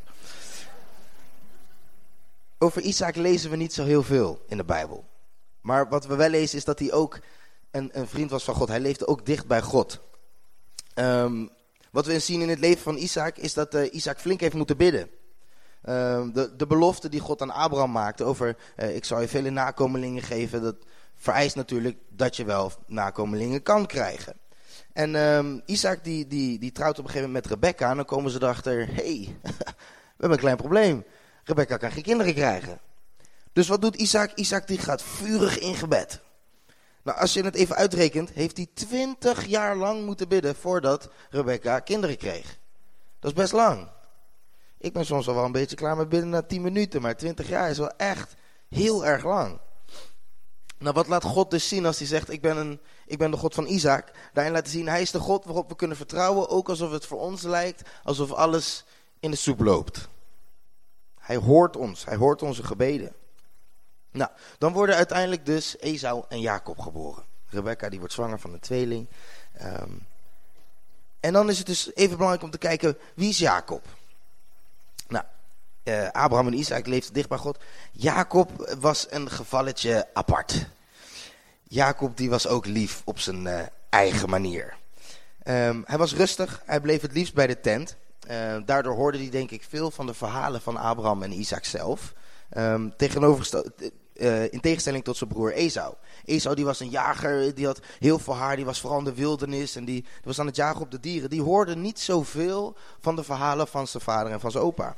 Over 2.57 2.81
Isaac 2.81 3.15
lezen 3.15 3.49
we 3.49 3.55
niet 3.55 3.73
zo 3.73 3.83
heel 3.83 4.03
veel 4.03 4.41
in 4.47 4.57
de 4.57 4.65
Bijbel. 4.65 5.05
Maar 5.61 5.89
wat 5.89 6.05
we 6.05 6.15
wel 6.15 6.29
lezen 6.29 6.57
is 6.57 6.65
dat 6.65 6.79
hij 6.79 6.91
ook 6.91 7.19
een, 7.71 7.89
een 7.93 8.07
vriend 8.07 8.29
was 8.29 8.43
van 8.43 8.55
God. 8.55 8.67
Hij 8.67 8.79
leefde 8.79 9.07
ook 9.07 9.25
dicht 9.25 9.47
bij 9.47 9.61
God. 9.61 9.99
Um, 10.95 11.49
wat 11.91 12.05
we 12.05 12.19
zien 12.19 12.41
in 12.41 12.49
het 12.49 12.59
leven 12.59 12.81
van 12.81 12.97
Isaac 12.97 13.37
is 13.37 13.53
dat 13.53 13.75
uh, 13.75 13.93
Isaac 13.93 14.19
flink 14.19 14.39
heeft 14.39 14.53
moeten 14.53 14.77
bidden. 14.77 15.09
Um, 15.89 16.33
de, 16.33 16.55
de 16.55 16.67
belofte 16.67 17.09
die 17.09 17.19
God 17.19 17.41
aan 17.41 17.51
Abraham 17.51 17.91
maakte 17.91 18.23
over 18.23 18.57
uh, 18.77 18.95
ik 18.95 19.05
zal 19.05 19.21
je 19.21 19.27
vele 19.27 19.49
nakomelingen 19.49 20.23
geven, 20.23 20.61
dat 20.61 20.75
vereist 21.15 21.55
natuurlijk 21.55 21.97
dat 22.09 22.35
je 22.35 22.45
wel 22.45 22.71
nakomelingen 22.85 23.63
kan 23.63 23.85
krijgen. 23.85 24.35
En 24.97 25.15
um, 25.15 25.61
Isaac 25.65 26.03
die, 26.03 26.27
die, 26.27 26.59
die 26.59 26.71
trouwt 26.71 26.99
op 26.99 27.03
een 27.03 27.09
gegeven 27.09 27.27
moment 27.27 27.49
met 27.49 27.53
Rebecca 27.53 27.89
en 27.89 27.95
dan 27.95 28.05
komen 28.05 28.31
ze 28.31 28.41
erachter, 28.41 28.87
hey, 28.93 29.37
we 29.41 29.73
hebben 30.17 30.31
een 30.31 30.37
klein 30.37 30.57
probleem. 30.57 31.05
Rebecca 31.43 31.77
kan 31.77 31.91
geen 31.91 32.03
kinderen 32.03 32.33
krijgen. 32.33 32.79
Dus 33.53 33.67
wat 33.67 33.81
doet 33.81 33.95
Isaac? 33.95 34.31
Isaac 34.35 34.67
die 34.67 34.77
gaat 34.77 35.01
vurig 35.01 35.59
in 35.59 35.75
gebed. 35.75 36.21
Nou, 37.03 37.17
als 37.19 37.33
je 37.33 37.43
het 37.43 37.55
even 37.55 37.75
uitrekent, 37.75 38.29
heeft 38.29 38.57
hij 38.57 38.67
twintig 38.73 39.45
jaar 39.45 39.75
lang 39.75 40.05
moeten 40.05 40.27
bidden 40.27 40.55
voordat 40.55 41.09
Rebecca 41.29 41.79
kinderen 41.79 42.17
kreeg. 42.17 42.57
Dat 43.19 43.31
is 43.31 43.37
best 43.37 43.53
lang. 43.53 43.87
Ik 44.77 44.93
ben 44.93 45.05
soms 45.05 45.27
al 45.27 45.35
wel 45.35 45.45
een 45.45 45.51
beetje 45.51 45.75
klaar 45.75 45.97
met 45.97 46.09
bidden 46.09 46.29
na 46.29 46.41
tien 46.41 46.61
minuten, 46.61 47.01
maar 47.01 47.17
twintig 47.17 47.49
jaar 47.49 47.69
is 47.69 47.77
wel 47.77 47.95
echt 47.97 48.35
heel 48.69 49.05
erg 49.05 49.23
lang. 49.23 49.59
Nou, 50.77 50.93
wat 50.93 51.07
laat 51.07 51.23
God 51.23 51.51
dus 51.51 51.67
zien 51.67 51.85
als 51.85 51.97
hij 51.97 52.07
zegt, 52.07 52.31
ik 52.31 52.41
ben, 52.41 52.57
een, 52.57 52.79
ik 53.07 53.17
ben 53.17 53.31
de 53.31 53.37
God 53.37 53.53
van 53.53 53.65
Isaac? 53.65 54.11
Daarin 54.33 54.53
laten 54.53 54.71
zien, 54.71 54.87
hij 54.87 55.01
is 55.01 55.11
de 55.11 55.19
God 55.19 55.45
waarop 55.45 55.69
we 55.69 55.75
kunnen 55.75 55.97
vertrouwen, 55.97 56.49
ook 56.49 56.69
alsof 56.69 56.91
het 56.91 57.05
voor 57.05 57.19
ons 57.19 57.41
lijkt, 57.41 57.89
alsof 58.03 58.31
alles 58.31 58.85
in 59.19 59.31
de 59.31 59.37
soep 59.37 59.59
loopt. 59.59 60.07
Hij 61.19 61.35
hoort 61.35 61.75
ons, 61.75 62.05
hij 62.05 62.15
hoort 62.15 62.41
onze 62.41 62.63
gebeden. 62.63 63.13
Nou, 64.11 64.31
dan 64.57 64.73
worden 64.73 64.95
uiteindelijk 64.95 65.45
dus 65.45 65.77
Esau 65.77 66.23
en 66.29 66.39
Jacob 66.39 66.79
geboren. 66.79 67.23
Rebecca 67.49 67.89
die 67.89 67.99
wordt 67.99 68.13
zwanger 68.13 68.39
van 68.39 68.53
een 68.53 68.59
tweeling. 68.59 69.07
Um, 69.61 70.05
en 71.19 71.33
dan 71.33 71.49
is 71.49 71.57
het 71.57 71.67
dus 71.67 71.95
even 71.95 72.15
belangrijk 72.15 72.43
om 72.43 72.51
te 72.51 72.57
kijken, 72.57 72.97
wie 73.13 73.29
is 73.29 73.37
Jacob? 73.37 73.85
Nou, 75.07 75.25
uh, 75.83 76.09
Abraham 76.09 76.47
en 76.47 76.53
Isaac 76.53 76.85
leefden 76.87 77.13
dicht 77.13 77.29
bij 77.29 77.37
God. 77.37 77.57
Jacob 77.91 78.75
was 78.79 79.07
een 79.09 79.29
gevalletje 79.29 80.07
apart. 80.13 80.67
Jacob 81.67 82.17
die 82.17 82.29
was 82.29 82.47
ook 82.47 82.65
lief 82.65 83.01
op 83.05 83.19
zijn 83.19 83.45
uh, 83.45 83.59
eigen 83.89 84.29
manier. 84.29 84.75
Um, 85.43 85.83
hij 85.85 85.97
was 85.97 86.15
rustig, 86.15 86.61
hij 86.65 86.81
bleef 86.81 87.01
het 87.01 87.13
liefst 87.13 87.33
bij 87.33 87.47
de 87.47 87.59
tent. 87.59 87.95
Uh, 88.29 88.57
daardoor 88.65 88.95
hoorde 88.95 89.17
hij 89.17 89.29
denk 89.29 89.51
ik 89.51 89.65
veel 89.69 89.91
van 89.91 90.05
de 90.05 90.13
verhalen 90.13 90.61
van 90.61 90.77
Abraham 90.77 91.23
en 91.23 91.39
Isaac 91.39 91.65
zelf. 91.65 92.13
Tegenovergesteld, 92.97 93.71
uh, 94.13 94.53
in 94.53 94.59
tegenstelling 94.59 95.03
tot 95.03 95.17
zijn 95.17 95.29
broer 95.29 95.53
Esau. 95.53 95.93
Esau 96.25 96.55
die 96.55 96.65
was 96.65 96.79
een 96.79 96.89
jager, 96.89 97.55
die 97.55 97.65
had 97.65 97.79
heel 97.99 98.19
veel 98.19 98.35
haar, 98.35 98.55
die 98.55 98.65
was 98.65 98.79
vooral 98.79 98.99
in 98.99 99.05
de 99.05 99.13
wildernis 99.13 99.75
en 99.75 99.85
die, 99.85 100.01
die 100.01 100.21
was 100.23 100.39
aan 100.39 100.45
het 100.45 100.55
jagen 100.55 100.81
op 100.81 100.91
de 100.91 100.99
dieren. 100.99 101.29
Die 101.29 101.41
hoorde 101.41 101.75
niet 101.75 101.99
zoveel 101.99 102.75
van 102.99 103.15
de 103.15 103.23
verhalen 103.23 103.67
van 103.67 103.87
zijn 103.87 104.03
vader 104.03 104.31
en 104.31 104.39
van 104.39 104.51
zijn 104.51 104.63
opa. 104.63 104.95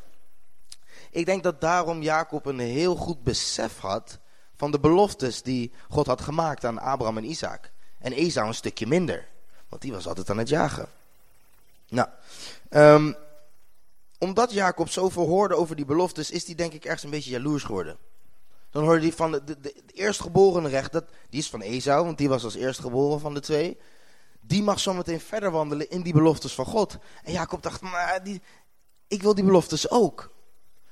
Ik 1.11 1.25
denk 1.25 1.43
dat 1.43 1.61
daarom 1.61 2.01
Jacob 2.01 2.45
een 2.45 2.59
heel 2.59 2.95
goed 2.95 3.23
besef 3.23 3.79
had 3.79 4.19
van 4.59 4.71
de 4.71 4.79
beloftes 4.79 5.41
die 5.41 5.71
God 5.89 6.05
had 6.05 6.21
gemaakt 6.21 6.65
aan 6.65 6.79
Abraham 6.79 7.17
en 7.17 7.29
Isaac. 7.29 7.71
En 7.99 8.11
Esau 8.11 8.47
een 8.47 8.53
stukje 8.53 8.87
minder, 8.87 9.27
want 9.69 9.81
die 9.81 9.91
was 9.91 10.07
altijd 10.07 10.29
aan 10.29 10.37
het 10.37 10.49
jagen. 10.49 10.87
Nou, 11.87 12.07
um, 12.69 13.15
omdat 14.17 14.53
Jacob 14.53 14.89
zoveel 14.89 15.27
hoorde 15.27 15.55
over 15.55 15.75
die 15.75 15.85
beloftes, 15.85 16.31
is 16.31 16.45
hij 16.45 16.55
denk 16.55 16.73
ik 16.73 16.83
ergens 16.83 17.03
een 17.03 17.09
beetje 17.09 17.29
jaloers 17.29 17.63
geworden. 17.63 17.97
Dan 18.69 18.83
hoorde 18.83 19.01
hij 19.01 19.11
van 19.11 19.31
de, 19.31 19.43
de, 19.43 19.59
de, 19.59 19.73
eerstgeborene 19.93 20.69
recht, 20.69 20.91
dat, 20.91 21.05
die 21.29 21.39
is 21.39 21.49
van 21.49 21.61
Esau, 21.61 22.05
want 22.05 22.17
die 22.17 22.29
was 22.29 22.43
als 22.43 22.55
eerstgeboren 22.55 23.19
van 23.19 23.33
de 23.33 23.39
twee. 23.39 23.77
die 24.39 24.63
mag 24.63 24.79
zometeen 24.79 25.19
verder 25.19 25.51
wandelen 25.51 25.89
in 25.89 26.01
die 26.01 26.13
beloftes 26.13 26.53
van 26.53 26.65
God. 26.65 26.97
En 27.23 27.31
Jacob 27.31 27.63
dacht, 27.63 27.81
maar 27.81 28.23
die, 28.23 28.41
ik 29.07 29.21
wil 29.21 29.35
die 29.35 29.43
beloftes 29.43 29.89
ook. 29.89 30.31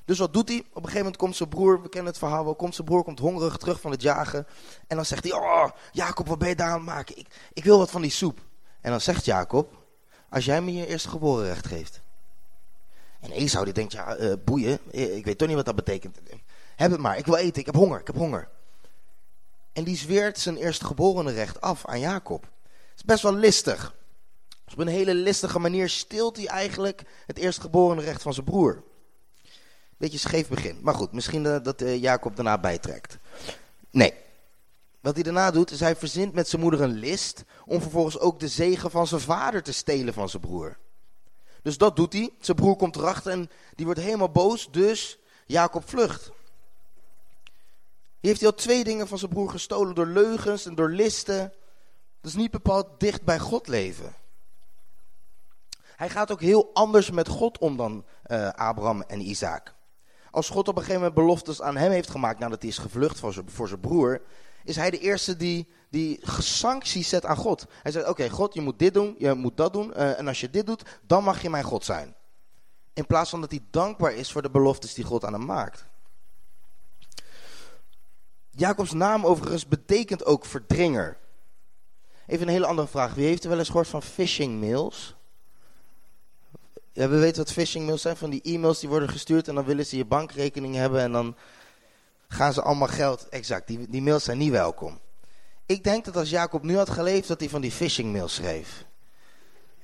Dus 0.07 0.17
wat 0.17 0.33
doet 0.33 0.49
hij? 0.49 0.57
Op 0.57 0.75
een 0.75 0.81
gegeven 0.81 0.97
moment 0.97 1.17
komt 1.17 1.35
zijn 1.35 1.49
broer, 1.49 1.81
we 1.81 1.89
kennen 1.89 2.11
het 2.11 2.19
verhaal 2.19 2.43
wel, 2.43 2.55
komt 2.55 2.75
zijn 2.75 2.87
broer, 2.87 3.03
komt 3.03 3.19
hongerig 3.19 3.57
terug 3.57 3.79
van 3.81 3.91
het 3.91 4.01
jagen. 4.01 4.47
En 4.87 4.95
dan 4.95 5.05
zegt 5.05 5.23
hij, 5.23 5.33
oh 5.33 5.69
Jacob, 5.91 6.27
wat 6.27 6.37
ben 6.37 6.47
je 6.49 6.55
daar 6.55 6.69
aan 6.69 6.73
het 6.73 6.85
maken? 6.85 7.17
Ik, 7.17 7.27
ik 7.53 7.63
wil 7.63 7.77
wat 7.77 7.91
van 7.91 8.01
die 8.01 8.11
soep. 8.11 8.39
En 8.81 8.91
dan 8.91 9.01
zegt 9.01 9.25
Jacob, 9.25 9.73
als 10.29 10.45
jij 10.45 10.61
me 10.61 10.73
je 10.73 10.87
eerste 10.87 11.09
geboren 11.09 11.45
recht 11.45 11.67
geeft. 11.67 12.01
En 13.19 13.31
Esau 13.31 13.65
die 13.65 13.73
denkt, 13.73 13.91
ja, 13.91 14.17
uh, 14.17 14.33
boeien, 14.45 14.79
ik 14.91 15.25
weet 15.25 15.37
toch 15.37 15.47
niet 15.47 15.57
wat 15.57 15.65
dat 15.65 15.75
betekent. 15.75 16.17
Heb 16.75 16.91
het 16.91 16.99
maar, 16.99 17.17
ik 17.17 17.25
wil 17.25 17.35
eten, 17.35 17.59
ik 17.59 17.65
heb 17.65 17.75
honger, 17.75 17.99
ik 17.99 18.07
heb 18.07 18.15
honger. 18.15 18.49
En 19.73 19.83
die 19.83 19.97
zweert 19.97 20.39
zijn 20.39 20.57
eerstgeborene 20.57 21.31
recht 21.31 21.61
af 21.61 21.85
aan 21.85 21.99
Jacob. 21.99 22.41
Het 22.41 22.95
is 22.95 23.03
best 23.03 23.23
wel 23.23 23.33
listig. 23.33 23.95
Dus 24.65 24.73
op 24.73 24.79
een 24.79 24.87
hele 24.87 25.13
listige 25.13 25.59
manier 25.59 25.89
stilt 25.89 26.37
hij 26.37 26.47
eigenlijk 26.47 27.03
het 27.25 27.37
eerstgeborene 27.37 28.01
recht 28.01 28.21
van 28.21 28.33
zijn 28.33 28.45
broer. 28.45 28.83
Beetje 29.97 30.17
scheef 30.17 30.47
begin. 30.47 30.79
Maar 30.81 30.93
goed, 30.93 31.11
misschien 31.11 31.43
dat 31.43 31.81
uh, 31.81 32.01
Jacob 32.01 32.35
daarna 32.35 32.57
bijtrekt. 32.57 33.17
Nee. 33.91 34.13
Wat 34.99 35.13
hij 35.13 35.23
daarna 35.23 35.51
doet, 35.51 35.71
is 35.71 35.79
hij 35.79 35.95
verzint 35.95 36.33
met 36.33 36.47
zijn 36.47 36.61
moeder 36.61 36.81
een 36.81 36.99
list... 36.99 37.43
om 37.65 37.81
vervolgens 37.81 38.19
ook 38.19 38.39
de 38.39 38.47
zegen 38.47 38.91
van 38.91 39.07
zijn 39.07 39.21
vader 39.21 39.63
te 39.63 39.71
stelen 39.71 40.13
van 40.13 40.29
zijn 40.29 40.41
broer. 40.41 40.77
Dus 41.61 41.77
dat 41.77 41.95
doet 41.95 42.13
hij. 42.13 42.33
Zijn 42.39 42.57
broer 42.57 42.75
komt 42.75 42.95
erachter 42.95 43.31
en 43.31 43.49
die 43.75 43.85
wordt 43.85 44.01
helemaal 44.01 44.31
boos. 44.31 44.71
Dus 44.71 45.19
Jacob 45.45 45.89
vlucht. 45.89 46.31
Die 48.19 48.29
heeft 48.29 48.39
hij 48.39 48.49
al 48.49 48.55
twee 48.55 48.83
dingen 48.83 49.07
van 49.07 49.17
zijn 49.17 49.31
broer 49.31 49.49
gestolen 49.49 49.95
door 49.95 50.07
leugens 50.07 50.65
en 50.65 50.75
door 50.75 50.89
listen. 50.89 51.53
Dat 52.21 52.31
is 52.31 52.37
niet 52.37 52.51
bepaald 52.51 52.99
dicht 52.99 53.23
bij 53.23 53.39
God 53.39 53.67
leven. 53.67 54.15
Hij 55.81 56.09
gaat 56.09 56.31
ook 56.31 56.41
heel 56.41 56.69
anders 56.73 57.11
met 57.11 57.27
God 57.27 57.57
om 57.57 57.77
dan 57.77 58.05
uh, 58.27 58.49
Abraham 58.49 59.01
en 59.01 59.21
Isaac. 59.21 59.73
Als 60.31 60.49
God 60.49 60.67
op 60.67 60.75
een 60.75 60.81
gegeven 60.81 61.01
moment 61.01 61.19
beloftes 61.19 61.61
aan 61.61 61.77
hem 61.77 61.91
heeft 61.91 62.09
gemaakt 62.09 62.39
nadat 62.39 62.61
hij 62.61 62.69
is 62.69 62.77
gevlucht 62.77 63.19
voor 63.19 63.33
zijn, 63.33 63.49
voor 63.49 63.67
zijn 63.67 63.79
broer, 63.79 64.21
is 64.63 64.75
hij 64.75 64.89
de 64.89 64.99
eerste 64.99 65.37
die, 65.37 65.67
die 65.89 66.19
sancties 66.37 67.09
zet 67.09 67.25
aan 67.25 67.37
God. 67.37 67.65
Hij 67.81 67.91
zegt, 67.91 68.07
oké 68.07 68.29
God, 68.29 68.53
je 68.53 68.61
moet 68.61 68.79
dit 68.79 68.93
doen, 68.93 69.15
je 69.17 69.33
moet 69.33 69.57
dat 69.57 69.73
doen, 69.73 69.93
uh, 69.95 70.19
en 70.19 70.27
als 70.27 70.39
je 70.39 70.49
dit 70.49 70.65
doet, 70.65 70.83
dan 71.01 71.23
mag 71.23 71.41
je 71.41 71.49
mijn 71.49 71.63
God 71.63 71.85
zijn. 71.85 72.15
In 72.93 73.05
plaats 73.05 73.29
van 73.29 73.41
dat 73.41 73.51
hij 73.51 73.63
dankbaar 73.71 74.13
is 74.13 74.31
voor 74.31 74.41
de 74.41 74.49
beloftes 74.49 74.93
die 74.93 75.03
God 75.03 75.25
aan 75.25 75.33
hem 75.33 75.45
maakt. 75.45 75.85
Jacobs 78.49 78.91
naam 78.91 79.25
overigens 79.25 79.67
betekent 79.67 80.25
ook 80.25 80.45
verdringer. 80.45 81.17
Even 82.27 82.47
een 82.47 82.53
hele 82.53 82.65
andere 82.65 82.87
vraag. 82.87 83.13
Wie 83.13 83.25
heeft 83.25 83.43
er 83.43 83.49
wel 83.49 83.59
eens 83.59 83.67
gehoord 83.67 83.87
van 83.87 84.01
phishing 84.01 84.59
mails? 84.59 85.16
Ja, 86.97 87.09
we 87.09 87.17
weten 87.17 87.43
wat 87.43 87.51
phishing 87.51 87.85
mails 87.85 88.01
zijn. 88.01 88.17
Van 88.17 88.29
die 88.29 88.41
e-mails 88.41 88.79
die 88.79 88.89
worden 88.89 89.09
gestuurd 89.09 89.47
en 89.47 89.55
dan 89.55 89.65
willen 89.65 89.85
ze 89.85 89.97
je 89.97 90.05
bankrekening 90.05 90.75
hebben 90.75 91.01
en 91.01 91.11
dan 91.11 91.35
gaan 92.27 92.53
ze 92.53 92.61
allemaal 92.61 92.87
geld. 92.87 93.29
Exact, 93.29 93.67
die, 93.67 93.89
die 93.89 94.01
mails 94.01 94.23
zijn 94.23 94.37
niet 94.37 94.51
welkom. 94.51 94.99
Ik 95.65 95.83
denk 95.83 96.05
dat 96.05 96.15
als 96.15 96.29
Jacob 96.29 96.63
nu 96.63 96.75
had 96.77 96.89
geleefd, 96.89 97.27
dat 97.27 97.39
hij 97.39 97.49
van 97.49 97.61
die 97.61 97.71
phishing 97.71 98.11
mails 98.11 98.33
schreef. 98.33 98.85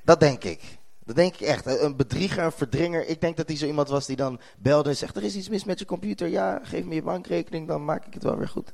Dat 0.01 0.20
denk 0.20 0.43
ik. 0.43 0.62
Dat 1.05 1.15
denk 1.15 1.34
ik 1.34 1.41
echt. 1.41 1.65
Een 1.65 1.96
bedrieger, 1.96 2.43
een 2.43 2.51
verdringer. 2.51 3.08
Ik 3.08 3.22
denk 3.22 3.38
dat 3.38 3.48
hij 3.48 3.58
zo 3.58 3.65
iemand 3.65 3.89
was 3.89 4.05
die 4.05 4.15
dan 4.15 4.39
belde 4.58 4.89
en 4.89 4.96
zegt... 4.96 5.15
er 5.15 5.24
is 5.24 5.36
iets 5.36 5.50
mis 5.50 5.63
met 5.63 5.79
je 5.79 5.86
computer. 5.86 6.27
Ja, 6.27 6.60
geef 6.63 6.86
me 6.86 6.96
je 6.96 7.01
bankrekening, 7.01 7.67
dan 7.67 7.86
maak 7.86 8.05
ik 8.05 8.13
het 8.13 8.24
wel 8.24 8.38
weer 8.38 8.50
goed. 8.50 8.74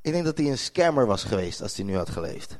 Ik 0.00 0.12
denk 0.12 0.24
dat 0.24 0.38
hij 0.38 0.46
een 0.46 0.58
scammer 0.58 1.06
was 1.06 1.24
geweest 1.24 1.62
als 1.62 1.76
hij 1.76 1.84
nu 1.84 1.96
had 1.96 2.10
geleefd. 2.10 2.58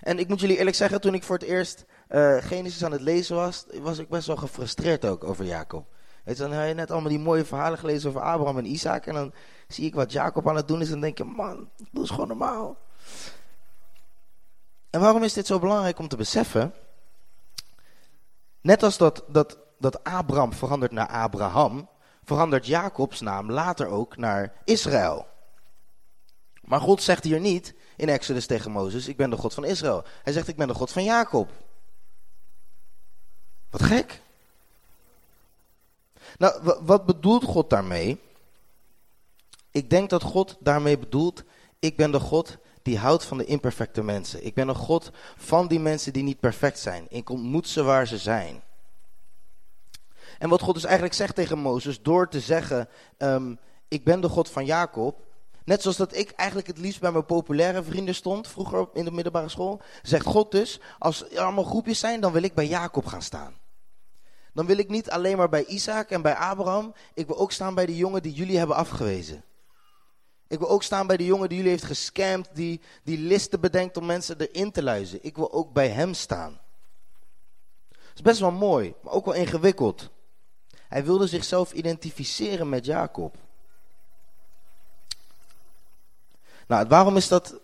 En 0.00 0.18
ik 0.18 0.28
moet 0.28 0.40
jullie 0.40 0.58
eerlijk 0.58 0.76
zeggen, 0.76 1.00
toen 1.00 1.14
ik 1.14 1.22
voor 1.22 1.38
het 1.38 1.48
eerst 1.48 1.84
uh, 2.10 2.36
Genesis 2.40 2.84
aan 2.84 2.92
het 2.92 3.00
lezen 3.00 3.36
was... 3.36 3.66
was 3.80 3.98
ik 3.98 4.08
best 4.08 4.26
wel 4.26 4.36
gefrustreerd 4.36 5.04
ook 5.04 5.24
over 5.24 5.44
Jacob. 5.44 5.86
Weet 6.24 6.36
je, 6.36 6.42
dan 6.42 6.52
heb 6.52 6.68
je 6.68 6.74
net 6.74 6.90
allemaal 6.90 7.10
die 7.10 7.18
mooie 7.18 7.44
verhalen 7.44 7.78
gelezen 7.78 8.08
over 8.08 8.22
Abraham 8.22 8.58
en 8.58 8.66
Isaac... 8.66 9.06
en 9.06 9.14
dan 9.14 9.32
zie 9.68 9.86
ik 9.86 9.94
wat 9.94 10.12
Jacob 10.12 10.48
aan 10.48 10.56
het 10.56 10.68
doen 10.68 10.80
is 10.80 10.90
en 10.90 11.00
denk 11.00 11.18
ik... 11.18 11.26
man, 11.26 11.68
dat 11.90 12.04
is 12.04 12.10
gewoon 12.10 12.28
normaal. 12.28 12.76
En 14.90 15.00
waarom 15.00 15.22
is 15.22 15.32
dit 15.32 15.46
zo 15.46 15.58
belangrijk 15.58 15.98
om 15.98 16.08
te 16.08 16.16
beseffen... 16.16 16.74
Net 18.60 18.82
als 18.82 18.96
dat, 18.96 19.24
dat, 19.28 19.58
dat 19.78 20.04
Abraham 20.04 20.52
verandert 20.52 20.92
naar 20.92 21.08
Abraham, 21.08 21.88
verandert 22.24 22.66
Jacobs 22.66 23.20
naam 23.20 23.50
later 23.50 23.86
ook 23.86 24.16
naar 24.16 24.52
Israël. 24.64 25.26
Maar 26.62 26.80
God 26.80 27.02
zegt 27.02 27.24
hier 27.24 27.40
niet 27.40 27.74
in 27.96 28.08
Exodus 28.08 28.46
tegen 28.46 28.70
Mozes, 28.70 29.08
ik 29.08 29.16
ben 29.16 29.30
de 29.30 29.36
God 29.36 29.54
van 29.54 29.64
Israël. 29.64 30.04
Hij 30.22 30.32
zegt, 30.32 30.48
ik 30.48 30.56
ben 30.56 30.68
de 30.68 30.74
God 30.74 30.92
van 30.92 31.04
Jacob. 31.04 31.50
Wat 33.70 33.82
gek. 33.82 34.22
Nou, 36.38 36.76
wat 36.82 37.06
bedoelt 37.06 37.44
God 37.44 37.70
daarmee? 37.70 38.20
Ik 39.70 39.90
denk 39.90 40.10
dat 40.10 40.22
God 40.22 40.56
daarmee 40.60 40.98
bedoelt, 40.98 41.42
ik 41.78 41.96
ben 41.96 42.10
de 42.10 42.20
God 42.20 42.56
die 42.82 42.98
houdt 42.98 43.24
van 43.24 43.38
de 43.38 43.44
imperfecte 43.44 44.02
mensen. 44.02 44.44
Ik 44.46 44.54
ben 44.54 44.68
een 44.68 44.74
God 44.74 45.10
van 45.36 45.68
die 45.68 45.80
mensen 45.80 46.12
die 46.12 46.22
niet 46.22 46.40
perfect 46.40 46.78
zijn. 46.78 47.06
Ik 47.08 47.30
ontmoet 47.30 47.68
ze 47.68 47.82
waar 47.82 48.06
ze 48.06 48.18
zijn. 48.18 48.62
En 50.38 50.48
wat 50.48 50.60
God 50.60 50.74
dus 50.74 50.84
eigenlijk 50.84 51.14
zegt 51.14 51.34
tegen 51.34 51.58
Mozes, 51.58 52.02
door 52.02 52.28
te 52.28 52.40
zeggen, 52.40 52.88
um, 53.18 53.58
ik 53.88 54.04
ben 54.04 54.20
de 54.20 54.28
God 54.28 54.48
van 54.50 54.64
Jacob, 54.64 55.20
net 55.64 55.82
zoals 55.82 55.96
dat 55.96 56.16
ik 56.16 56.30
eigenlijk 56.30 56.68
het 56.68 56.78
liefst 56.78 57.00
bij 57.00 57.12
mijn 57.12 57.26
populaire 57.26 57.82
vrienden 57.82 58.14
stond, 58.14 58.48
vroeger 58.48 58.88
in 58.92 59.04
de 59.04 59.10
middelbare 59.10 59.48
school, 59.48 59.80
zegt 60.02 60.26
God 60.26 60.50
dus, 60.50 60.80
als 60.98 61.30
er 61.30 61.40
allemaal 61.40 61.64
groepjes 61.64 61.98
zijn, 61.98 62.20
dan 62.20 62.32
wil 62.32 62.42
ik 62.42 62.54
bij 62.54 62.66
Jacob 62.66 63.06
gaan 63.06 63.22
staan. 63.22 63.59
Dan 64.52 64.66
wil 64.66 64.78
ik 64.78 64.88
niet 64.88 65.10
alleen 65.10 65.36
maar 65.36 65.48
bij 65.48 65.64
Isaac 65.64 66.10
en 66.10 66.22
bij 66.22 66.34
Abraham, 66.34 66.94
ik 67.14 67.26
wil 67.26 67.38
ook 67.38 67.52
staan 67.52 67.74
bij 67.74 67.86
de 67.86 67.96
jongen 67.96 68.22
die 68.22 68.32
jullie 68.32 68.58
hebben 68.58 68.76
afgewezen. 68.76 69.44
Ik 70.48 70.58
wil 70.58 70.68
ook 70.68 70.82
staan 70.82 71.06
bij 71.06 71.16
de 71.16 71.24
jongen 71.24 71.48
die 71.48 71.56
jullie 71.56 71.72
heeft 71.72 71.84
gescamd, 71.84 72.48
die, 72.52 72.80
die 73.02 73.18
listen 73.18 73.60
bedenkt 73.60 73.96
om 73.96 74.06
mensen 74.06 74.40
erin 74.40 74.70
te 74.70 74.82
luizen. 74.82 75.18
Ik 75.22 75.36
wil 75.36 75.52
ook 75.52 75.72
bij 75.72 75.88
hem 75.88 76.14
staan. 76.14 76.60
Dat 77.88 78.14
is 78.14 78.22
best 78.22 78.40
wel 78.40 78.50
mooi, 78.50 78.94
maar 79.02 79.12
ook 79.12 79.24
wel 79.24 79.34
ingewikkeld. 79.34 80.10
Hij 80.88 81.04
wilde 81.04 81.26
zichzelf 81.26 81.72
identificeren 81.72 82.68
met 82.68 82.84
Jacob. 82.84 83.36
Nou, 86.66 86.88
waarom 86.88 87.16
is 87.16 87.28
dat, 87.28 87.60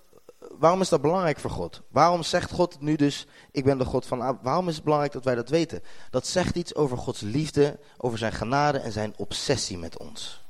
waarom 0.58 0.80
is 0.80 0.88
dat 0.88 1.00
belangrijk 1.00 1.38
voor 1.38 1.50
God? 1.50 1.82
Waarom 1.88 2.22
zegt 2.22 2.50
God 2.50 2.80
nu 2.80 2.96
dus, 2.96 3.26
ik 3.50 3.64
ben 3.64 3.78
de 3.78 3.84
God 3.84 4.06
van 4.06 4.38
Waarom 4.42 4.68
is 4.68 4.74
het 4.74 4.84
belangrijk 4.84 5.12
dat 5.12 5.24
wij 5.24 5.34
dat 5.34 5.48
weten? 5.48 5.82
Dat 6.10 6.26
zegt 6.26 6.56
iets 6.56 6.74
over 6.74 6.98
Gods 6.98 7.20
liefde, 7.20 7.78
over 7.96 8.18
zijn 8.18 8.32
genade 8.32 8.78
en 8.78 8.92
zijn 8.92 9.14
obsessie 9.16 9.78
met 9.78 9.98
ons. 9.98 10.44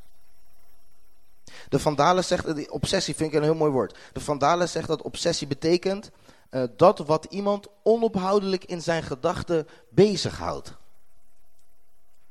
De 1.69 1.79
Vandalen 1.79 2.25
zegt, 2.25 2.71
obsessie 2.71 3.15
vind 3.15 3.31
ik 3.31 3.37
een 3.37 3.43
heel 3.43 3.55
mooi 3.55 3.73
woord. 3.73 3.99
De 4.13 4.21
Vandalen 4.21 4.69
zegt 4.69 4.89
dat 4.89 5.03
obsessie 5.03 5.47
betekent 5.47 6.11
uh, 6.51 6.65
dat 6.77 6.99
wat 6.99 7.25
iemand 7.25 7.67
onophoudelijk 7.83 8.65
in 8.65 8.83
zijn 8.83 9.03
gedachten 9.03 9.67
bezighoudt. 9.89 10.69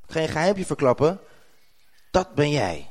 Ik 0.08 0.12
ga 0.12 0.20
je 0.20 0.26
een 0.26 0.32
geheimje 0.32 0.66
verklappen. 0.66 1.20
Dat 2.12 2.34
ben 2.36 2.50
jij. 2.50 2.90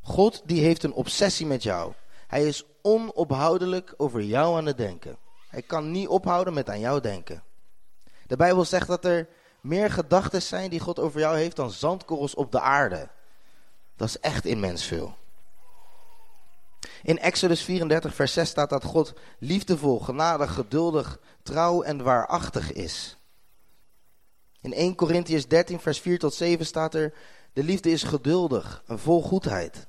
God 0.00 0.42
die 0.44 0.60
heeft 0.60 0.82
een 0.82 0.92
obsessie 0.92 1.46
met 1.46 1.62
jou. 1.62 1.92
Hij 2.26 2.46
is 2.46 2.64
onophoudelijk 2.86 3.94
over 3.96 4.22
jou 4.22 4.56
aan 4.56 4.66
het 4.66 4.76
denken. 4.76 5.18
Hij 5.48 5.62
kan 5.62 5.90
niet 5.90 6.08
ophouden 6.08 6.54
met 6.54 6.70
aan 6.70 6.80
jou 6.80 7.00
denken. 7.00 7.42
De 8.26 8.36
Bijbel 8.36 8.64
zegt 8.64 8.86
dat 8.86 9.04
er 9.04 9.28
meer 9.60 9.90
gedachten 9.90 10.42
zijn 10.42 10.70
die 10.70 10.80
God 10.80 10.98
over 10.98 11.20
jou 11.20 11.36
heeft 11.36 11.56
dan 11.56 11.70
zandkorrels 11.70 12.34
op 12.34 12.52
de 12.52 12.60
aarde. 12.60 13.08
Dat 13.96 14.08
is 14.08 14.20
echt 14.20 14.44
immens 14.44 14.84
veel. 14.84 15.16
In 17.02 17.18
Exodus 17.18 17.62
34 17.62 18.14
vers 18.14 18.32
6 18.32 18.48
staat 18.48 18.70
dat 18.70 18.84
God 18.84 19.12
liefdevol, 19.38 20.00
genadig, 20.00 20.54
geduldig, 20.54 21.18
trouw 21.42 21.82
en 21.82 22.02
waarachtig 22.02 22.72
is. 22.72 23.18
In 24.60 24.72
1 24.72 24.94
Corinthians 24.94 25.48
13 25.48 25.80
vers 25.80 26.00
4 26.00 26.18
tot 26.18 26.34
7 26.34 26.66
staat 26.66 26.94
er, 26.94 27.14
de 27.52 27.62
liefde 27.62 27.90
is 27.90 28.02
geduldig 28.02 28.82
en 28.86 28.98
vol 28.98 29.22
goedheid. 29.22 29.86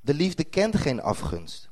De 0.00 0.14
liefde 0.14 0.44
kent 0.44 0.76
geen 0.76 1.02
afgunst. 1.02 1.70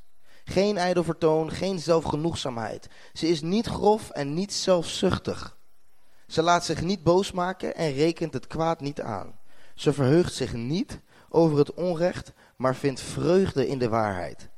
Geen 0.49 0.79
ijdel 0.79 1.05
vertoon, 1.05 1.51
geen 1.51 1.79
zelfgenoegzaamheid. 1.79 2.89
Ze 3.13 3.29
is 3.29 3.41
niet 3.41 3.67
grof 3.67 4.11
en 4.11 4.35
niet 4.35 4.53
zelfzuchtig. 4.53 5.57
Ze 6.27 6.43
laat 6.43 6.65
zich 6.65 6.81
niet 6.81 7.03
boos 7.03 7.33
maken 7.33 7.75
en 7.75 7.93
rekent 7.93 8.33
het 8.33 8.47
kwaad 8.47 8.81
niet 8.81 9.01
aan. 9.01 9.39
Ze 9.75 9.93
verheugt 9.93 10.35
zich 10.35 10.53
niet 10.53 11.01
over 11.29 11.59
het 11.59 11.75
onrecht, 11.75 12.33
maar 12.57 12.75
vindt 12.75 13.01
vreugde 13.01 13.69
in 13.69 13.79
de 13.79 13.89
waarheid. 13.89 14.49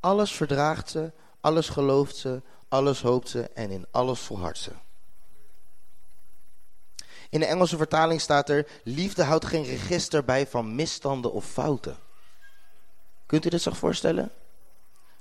Alles 0.00 0.32
verdraagt 0.32 0.90
ze, 0.90 1.12
alles 1.40 1.68
gelooft 1.68 2.16
ze, 2.16 2.42
alles 2.68 3.02
hoopt 3.02 3.28
ze 3.28 3.42
en 3.54 3.70
in 3.70 3.86
alles 3.90 4.20
volhardt 4.20 4.58
ze. 4.58 4.70
In 7.30 7.40
de 7.40 7.46
Engelse 7.46 7.76
vertaling 7.76 8.20
staat 8.20 8.48
er, 8.48 8.66
liefde 8.84 9.22
houdt 9.22 9.44
geen 9.44 9.64
register 9.64 10.24
bij 10.24 10.46
van 10.46 10.74
misstanden 10.74 11.32
of 11.32 11.44
fouten. 11.44 11.96
Kunt 13.26 13.44
u 13.44 13.48
dit 13.48 13.62
zich 13.62 13.76
voorstellen? 13.76 14.32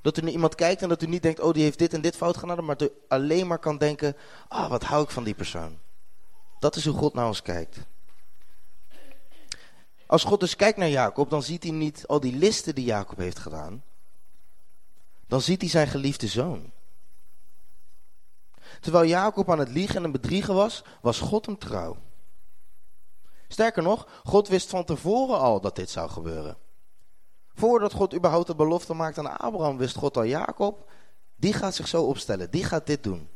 Dat 0.01 0.17
u 0.17 0.21
naar 0.21 0.31
iemand 0.31 0.55
kijkt 0.55 0.81
en 0.81 0.89
dat 0.89 1.01
u 1.01 1.07
niet 1.07 1.23
denkt, 1.23 1.39
oh 1.39 1.53
die 1.53 1.63
heeft 1.63 1.79
dit 1.79 1.93
en 1.93 2.01
dit 2.01 2.15
fout 2.15 2.37
gedaan, 2.37 2.65
maar 2.65 2.77
dat 2.77 2.89
u 2.89 2.93
alleen 3.07 3.47
maar 3.47 3.59
kan 3.59 3.77
denken, 3.77 4.15
ah 4.47 4.69
wat 4.69 4.83
hou 4.83 5.03
ik 5.03 5.09
van 5.09 5.23
die 5.23 5.33
persoon. 5.33 5.79
Dat 6.59 6.75
is 6.75 6.85
hoe 6.85 6.97
God 6.97 7.13
naar 7.13 7.27
ons 7.27 7.41
kijkt. 7.41 7.77
Als 10.05 10.23
God 10.23 10.39
dus 10.39 10.55
kijkt 10.55 10.77
naar 10.77 10.89
Jacob, 10.89 11.29
dan 11.29 11.43
ziet 11.43 11.63
hij 11.63 11.71
niet 11.71 12.07
al 12.07 12.19
die 12.19 12.35
listen 12.35 12.75
die 12.75 12.85
Jacob 12.85 13.17
heeft 13.17 13.39
gedaan. 13.39 13.83
Dan 15.27 15.41
ziet 15.41 15.61
hij 15.61 15.69
zijn 15.69 15.87
geliefde 15.87 16.27
zoon. 16.27 16.71
Terwijl 18.79 19.05
Jacob 19.05 19.51
aan 19.51 19.59
het 19.59 19.69
liegen 19.69 20.03
en 20.03 20.11
bedriegen 20.11 20.53
was, 20.53 20.83
was 21.01 21.19
God 21.19 21.45
hem 21.45 21.57
trouw. 21.57 21.97
Sterker 23.47 23.83
nog, 23.83 24.07
God 24.23 24.47
wist 24.47 24.69
van 24.69 24.85
tevoren 24.85 25.39
al 25.39 25.61
dat 25.61 25.75
dit 25.75 25.89
zou 25.89 26.09
gebeuren. 26.09 26.57
Voordat 27.53 27.93
God 27.93 28.13
überhaupt 28.13 28.47
de 28.47 28.55
belofte 28.55 28.93
maakte 28.93 29.19
aan 29.19 29.37
Abraham, 29.37 29.77
wist 29.77 29.95
God 29.95 30.17
al 30.17 30.25
Jacob, 30.25 30.89
die 31.35 31.53
gaat 31.53 31.75
zich 31.75 31.87
zo 31.87 32.03
opstellen, 32.03 32.51
die 32.51 32.63
gaat 32.63 32.87
dit 32.87 33.03
doen. 33.03 33.29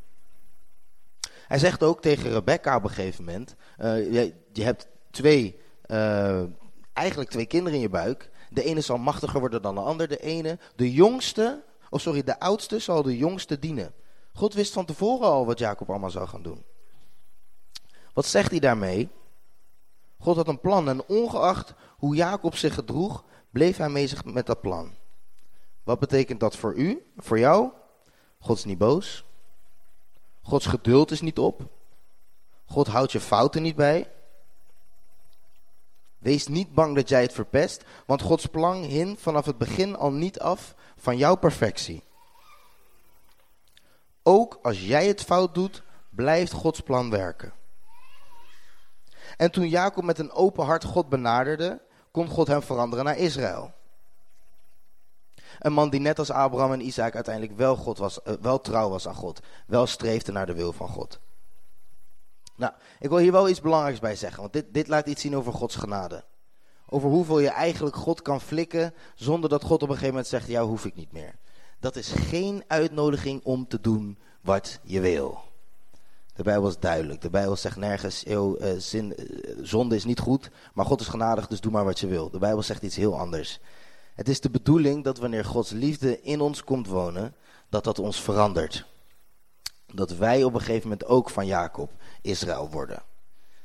Hij 1.46 1.58
zegt 1.58 1.82
ook 1.82 2.00
tegen 2.00 2.30
Rebecca 2.30 2.76
op 2.76 2.84
een 2.84 2.90
gegeven 2.90 3.24
moment, 3.24 3.54
uh, 3.78 4.12
je, 4.52 4.62
hebt 4.62 4.88
twee, 5.10 5.60
uh, 5.86 6.42
eigenlijk 6.92 7.30
twee 7.30 7.46
kinderen 7.46 7.74
in 7.74 7.80
je 7.80 7.88
buik. 7.88 8.30
De 8.50 8.62
ene 8.62 8.80
zal 8.80 8.98
machtiger 8.98 9.40
worden 9.40 9.62
dan 9.62 9.74
de 9.74 9.80
ander. 9.80 10.08
De 10.08 10.18
ene, 10.18 10.58
de 10.76 10.92
jongste, 10.92 11.62
oh 11.90 12.00
sorry, 12.00 12.22
de 12.22 12.40
oudste 12.40 12.78
zal 12.78 13.02
de 13.02 13.16
jongste 13.16 13.58
dienen. 13.58 13.94
God 14.32 14.54
wist 14.54 14.72
van 14.72 14.84
tevoren 14.84 15.26
al 15.26 15.46
wat 15.46 15.58
Jacob 15.58 15.90
allemaal 15.90 16.10
zou 16.10 16.28
gaan 16.28 16.42
doen. 16.42 16.64
Wat 18.12 18.26
zegt 18.26 18.50
hij 18.50 18.60
daarmee? 18.60 19.08
God 20.18 20.36
had 20.36 20.48
een 20.48 20.60
plan 20.60 20.88
en 20.88 21.06
ongeacht 21.06 21.74
hoe 21.96 22.14
Jacob 22.14 22.56
zich 22.56 22.74
gedroeg, 22.74 23.24
bleef 23.56 23.76
hij 23.76 23.92
bezig 23.92 24.24
met 24.24 24.46
dat 24.46 24.60
plan. 24.60 24.94
Wat 25.82 25.98
betekent 25.98 26.40
dat 26.40 26.56
voor 26.56 26.74
u, 26.74 27.12
voor 27.16 27.38
jou? 27.38 27.70
God 28.38 28.56
is 28.56 28.64
niet 28.64 28.78
boos. 28.78 29.24
Gods 30.42 30.66
geduld 30.66 31.10
is 31.10 31.20
niet 31.20 31.38
op. 31.38 31.62
God 32.66 32.86
houdt 32.86 33.12
je 33.12 33.20
fouten 33.20 33.62
niet 33.62 33.76
bij. 33.76 34.10
Wees 36.18 36.46
niet 36.46 36.74
bang 36.74 36.94
dat 36.94 37.08
jij 37.08 37.22
het 37.22 37.32
verpest, 37.32 37.84
want 38.06 38.22
Gods 38.22 38.46
plan 38.46 38.82
hing 38.82 39.20
vanaf 39.20 39.46
het 39.46 39.58
begin 39.58 39.96
al 39.96 40.12
niet 40.12 40.40
af 40.40 40.74
van 40.96 41.16
jouw 41.16 41.34
perfectie. 41.34 42.02
Ook 44.22 44.58
als 44.62 44.86
jij 44.86 45.06
het 45.06 45.22
fout 45.22 45.54
doet, 45.54 45.82
blijft 46.10 46.52
Gods 46.52 46.80
plan 46.80 47.10
werken. 47.10 47.52
En 49.36 49.50
toen 49.50 49.68
Jacob 49.68 50.04
met 50.04 50.18
een 50.18 50.32
open 50.32 50.64
hart 50.64 50.84
God 50.84 51.08
benaderde, 51.08 51.84
kon 52.16 52.28
God 52.28 52.46
hem 52.46 52.62
veranderen 52.62 53.04
naar 53.04 53.16
Israël. 53.18 53.72
Een 55.58 55.72
man 55.72 55.90
die 55.90 56.00
net 56.00 56.18
als 56.18 56.30
Abraham 56.30 56.72
en 56.72 56.86
Isaac 56.86 57.14
uiteindelijk 57.14 57.56
wel, 57.56 57.76
God 57.76 57.98
was, 57.98 58.18
uh, 58.24 58.34
wel 58.40 58.60
trouw 58.60 58.88
was 58.88 59.08
aan 59.08 59.14
God. 59.14 59.40
Wel 59.66 59.86
streefde 59.86 60.32
naar 60.32 60.46
de 60.46 60.54
wil 60.54 60.72
van 60.72 60.88
God. 60.88 61.20
Nou, 62.54 62.72
ik 62.98 63.08
wil 63.08 63.18
hier 63.18 63.32
wel 63.32 63.48
iets 63.48 63.60
belangrijks 63.60 64.00
bij 64.00 64.16
zeggen. 64.16 64.40
Want 64.40 64.52
dit, 64.52 64.74
dit 64.74 64.88
laat 64.88 65.06
iets 65.06 65.20
zien 65.20 65.36
over 65.36 65.52
Gods 65.52 65.76
genade. 65.76 66.24
Over 66.86 67.08
hoeveel 67.08 67.38
je 67.38 67.48
eigenlijk 67.48 67.96
God 67.96 68.22
kan 68.22 68.40
flikken 68.40 68.94
zonder 69.14 69.50
dat 69.50 69.62
God 69.62 69.82
op 69.82 69.88
een 69.88 69.94
gegeven 69.94 70.08
moment 70.08 70.26
zegt, 70.26 70.48
jou 70.48 70.68
hoef 70.68 70.84
ik 70.84 70.94
niet 70.94 71.12
meer. 71.12 71.34
Dat 71.80 71.96
is 71.96 72.12
geen 72.12 72.64
uitnodiging 72.66 73.44
om 73.44 73.68
te 73.68 73.80
doen 73.80 74.18
wat 74.40 74.80
je 74.82 75.00
wil. 75.00 75.45
De 76.36 76.42
Bijbel 76.42 76.68
is 76.68 76.78
duidelijk. 76.78 77.20
De 77.20 77.30
Bijbel 77.30 77.56
zegt 77.56 77.76
nergens, 77.76 78.26
eeuw, 78.26 78.56
zin, 78.78 79.14
uh, 79.18 79.58
zonde 79.62 79.94
is 79.94 80.04
niet 80.04 80.20
goed, 80.20 80.50
maar 80.74 80.84
God 80.84 81.00
is 81.00 81.06
genadig, 81.06 81.46
dus 81.46 81.60
doe 81.60 81.72
maar 81.72 81.84
wat 81.84 82.00
je 82.00 82.06
wil. 82.06 82.30
De 82.30 82.38
Bijbel 82.38 82.62
zegt 82.62 82.82
iets 82.82 82.96
heel 82.96 83.18
anders. 83.18 83.60
Het 84.14 84.28
is 84.28 84.40
de 84.40 84.50
bedoeling 84.50 85.04
dat 85.04 85.18
wanneer 85.18 85.44
Gods 85.44 85.70
liefde 85.70 86.22
in 86.22 86.40
ons 86.40 86.64
komt 86.64 86.86
wonen, 86.86 87.34
dat 87.68 87.84
dat 87.84 87.98
ons 87.98 88.20
verandert. 88.20 88.86
Dat 89.86 90.10
wij 90.10 90.44
op 90.44 90.54
een 90.54 90.60
gegeven 90.60 90.88
moment 90.88 91.06
ook 91.06 91.30
van 91.30 91.46
Jacob 91.46 91.90
Israël 92.22 92.70
worden. 92.70 93.02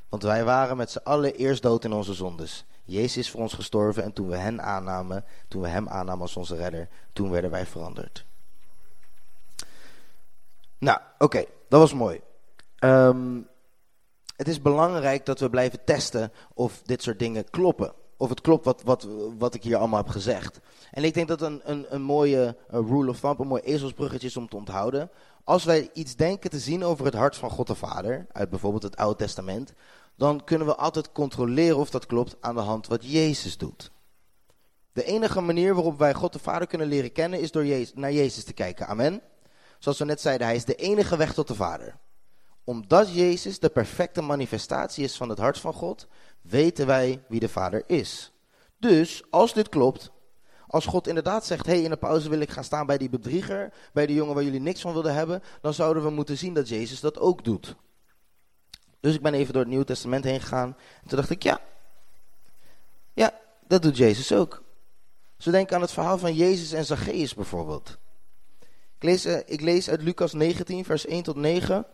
Want 0.08 0.22
wij 0.22 0.44
waren 0.44 0.76
met 0.76 0.90
z'n 0.90 1.00
allen 1.04 1.34
eerst 1.34 1.62
dood 1.62 1.84
in 1.84 1.92
onze 1.92 2.14
zondes. 2.14 2.64
Jezus 2.84 3.16
is 3.16 3.30
voor 3.30 3.40
ons 3.40 3.54
gestorven 3.54 4.02
en 4.02 4.12
toen 4.12 4.28
we 4.28 4.36
hen 4.36 4.62
aannamen, 4.62 5.24
toen 5.48 5.62
we 5.62 5.68
hem 5.68 5.88
aannamen 5.88 6.22
als 6.22 6.36
onze 6.36 6.56
redder, 6.56 6.88
toen 7.12 7.30
werden 7.30 7.50
wij 7.50 7.66
veranderd. 7.66 8.24
Nou, 10.78 10.98
oké, 11.18 11.44
dat 11.68 11.80
was 11.80 11.94
mooi. 11.94 12.20
Um, 12.84 13.48
het 14.36 14.48
is 14.48 14.62
belangrijk 14.62 15.26
dat 15.26 15.40
we 15.40 15.50
blijven 15.50 15.84
testen 15.84 16.32
of 16.54 16.82
dit 16.84 17.02
soort 17.02 17.18
dingen 17.18 17.50
kloppen. 17.50 17.92
Of 18.16 18.28
het 18.28 18.40
klopt 18.40 18.64
wat, 18.64 18.82
wat, 18.82 19.08
wat 19.38 19.54
ik 19.54 19.62
hier 19.62 19.76
allemaal 19.76 20.02
heb 20.02 20.08
gezegd. 20.08 20.60
En 20.90 21.04
ik 21.04 21.14
denk 21.14 21.28
dat 21.28 21.40
een, 21.40 21.60
een, 21.64 21.86
een 21.88 22.02
mooie 22.02 22.56
rule 22.68 23.10
of 23.10 23.20
thumb, 23.20 23.38
een 23.38 23.46
mooi 23.46 23.62
ezelsbruggetje 23.62 24.26
is 24.26 24.36
om 24.36 24.48
te 24.48 24.56
onthouden. 24.56 25.10
Als 25.44 25.64
wij 25.64 25.90
iets 25.92 26.16
denken 26.16 26.50
te 26.50 26.58
zien 26.58 26.84
over 26.84 27.04
het 27.04 27.14
hart 27.14 27.36
van 27.36 27.50
God 27.50 27.66
de 27.66 27.74
Vader, 27.74 28.26
uit 28.32 28.50
bijvoorbeeld 28.50 28.82
het 28.82 28.96
Oude 28.96 29.16
Testament, 29.16 29.72
dan 30.16 30.44
kunnen 30.44 30.66
we 30.66 30.76
altijd 30.76 31.12
controleren 31.12 31.76
of 31.76 31.90
dat 31.90 32.06
klopt 32.06 32.36
aan 32.40 32.54
de 32.54 32.60
hand 32.60 32.86
wat 32.86 33.10
Jezus 33.10 33.58
doet. 33.58 33.90
De 34.92 35.04
enige 35.04 35.40
manier 35.40 35.74
waarop 35.74 35.98
wij 35.98 36.14
God 36.14 36.32
de 36.32 36.38
Vader 36.38 36.66
kunnen 36.66 36.86
leren 36.86 37.12
kennen 37.12 37.40
is 37.40 37.50
door 37.50 37.66
Jezus, 37.66 37.94
naar 37.94 38.12
Jezus 38.12 38.44
te 38.44 38.52
kijken. 38.52 38.86
Amen. 38.86 39.22
Zoals 39.78 39.98
we 39.98 40.04
net 40.04 40.20
zeiden, 40.20 40.46
hij 40.46 40.56
is 40.56 40.64
de 40.64 40.74
enige 40.74 41.16
weg 41.16 41.34
tot 41.34 41.48
de 41.48 41.54
Vader. 41.54 41.98
Omdat 42.64 43.14
Jezus 43.14 43.58
de 43.58 43.68
perfecte 43.68 44.20
manifestatie 44.20 45.04
is 45.04 45.16
van 45.16 45.28
het 45.28 45.38
hart 45.38 45.58
van 45.58 45.72
God, 45.72 46.06
weten 46.40 46.86
wij 46.86 47.22
wie 47.28 47.40
de 47.40 47.48
Vader 47.48 47.82
is. 47.86 48.32
Dus, 48.78 49.22
als 49.30 49.52
dit 49.52 49.68
klopt, 49.68 50.10
als 50.66 50.86
God 50.86 51.06
inderdaad 51.06 51.46
zegt, 51.46 51.66
hé, 51.66 51.72
hey, 51.72 51.82
in 51.82 51.90
de 51.90 51.96
pauze 51.96 52.28
wil 52.28 52.40
ik 52.40 52.50
gaan 52.50 52.64
staan 52.64 52.86
bij 52.86 52.98
die 52.98 53.10
bedrieger, 53.10 53.72
bij 53.92 54.06
die 54.06 54.16
jongen 54.16 54.34
waar 54.34 54.44
jullie 54.44 54.60
niks 54.60 54.80
van 54.80 54.92
wilden 54.92 55.14
hebben, 55.14 55.42
dan 55.60 55.74
zouden 55.74 56.02
we 56.02 56.10
moeten 56.10 56.38
zien 56.38 56.54
dat 56.54 56.68
Jezus 56.68 57.00
dat 57.00 57.18
ook 57.18 57.44
doet. 57.44 57.76
Dus 59.00 59.14
ik 59.14 59.22
ben 59.22 59.34
even 59.34 59.52
door 59.52 59.62
het 59.62 59.70
Nieuwe 59.70 59.84
Testament 59.84 60.24
heen 60.24 60.40
gegaan. 60.40 60.76
En 61.02 61.08
toen 61.08 61.18
dacht 61.18 61.30
ik, 61.30 61.42
ja, 61.42 61.60
ja, 63.14 63.38
dat 63.66 63.82
doet 63.82 63.96
Jezus 63.96 64.32
ook. 64.32 64.62
Zo 65.38 65.50
denk 65.50 65.72
aan 65.72 65.80
het 65.80 65.92
verhaal 65.92 66.18
van 66.18 66.34
Jezus 66.34 66.72
en 66.72 66.84
Zacchaeus 66.84 67.34
bijvoorbeeld. 67.34 67.98
Ik 68.96 69.02
lees, 69.02 69.26
uh, 69.26 69.38
ik 69.46 69.60
lees 69.60 69.90
uit 69.90 70.02
Lucas 70.02 70.32
19, 70.32 70.84
vers 70.84 71.06
1 71.06 71.22
tot 71.22 71.36
9. 71.36 71.86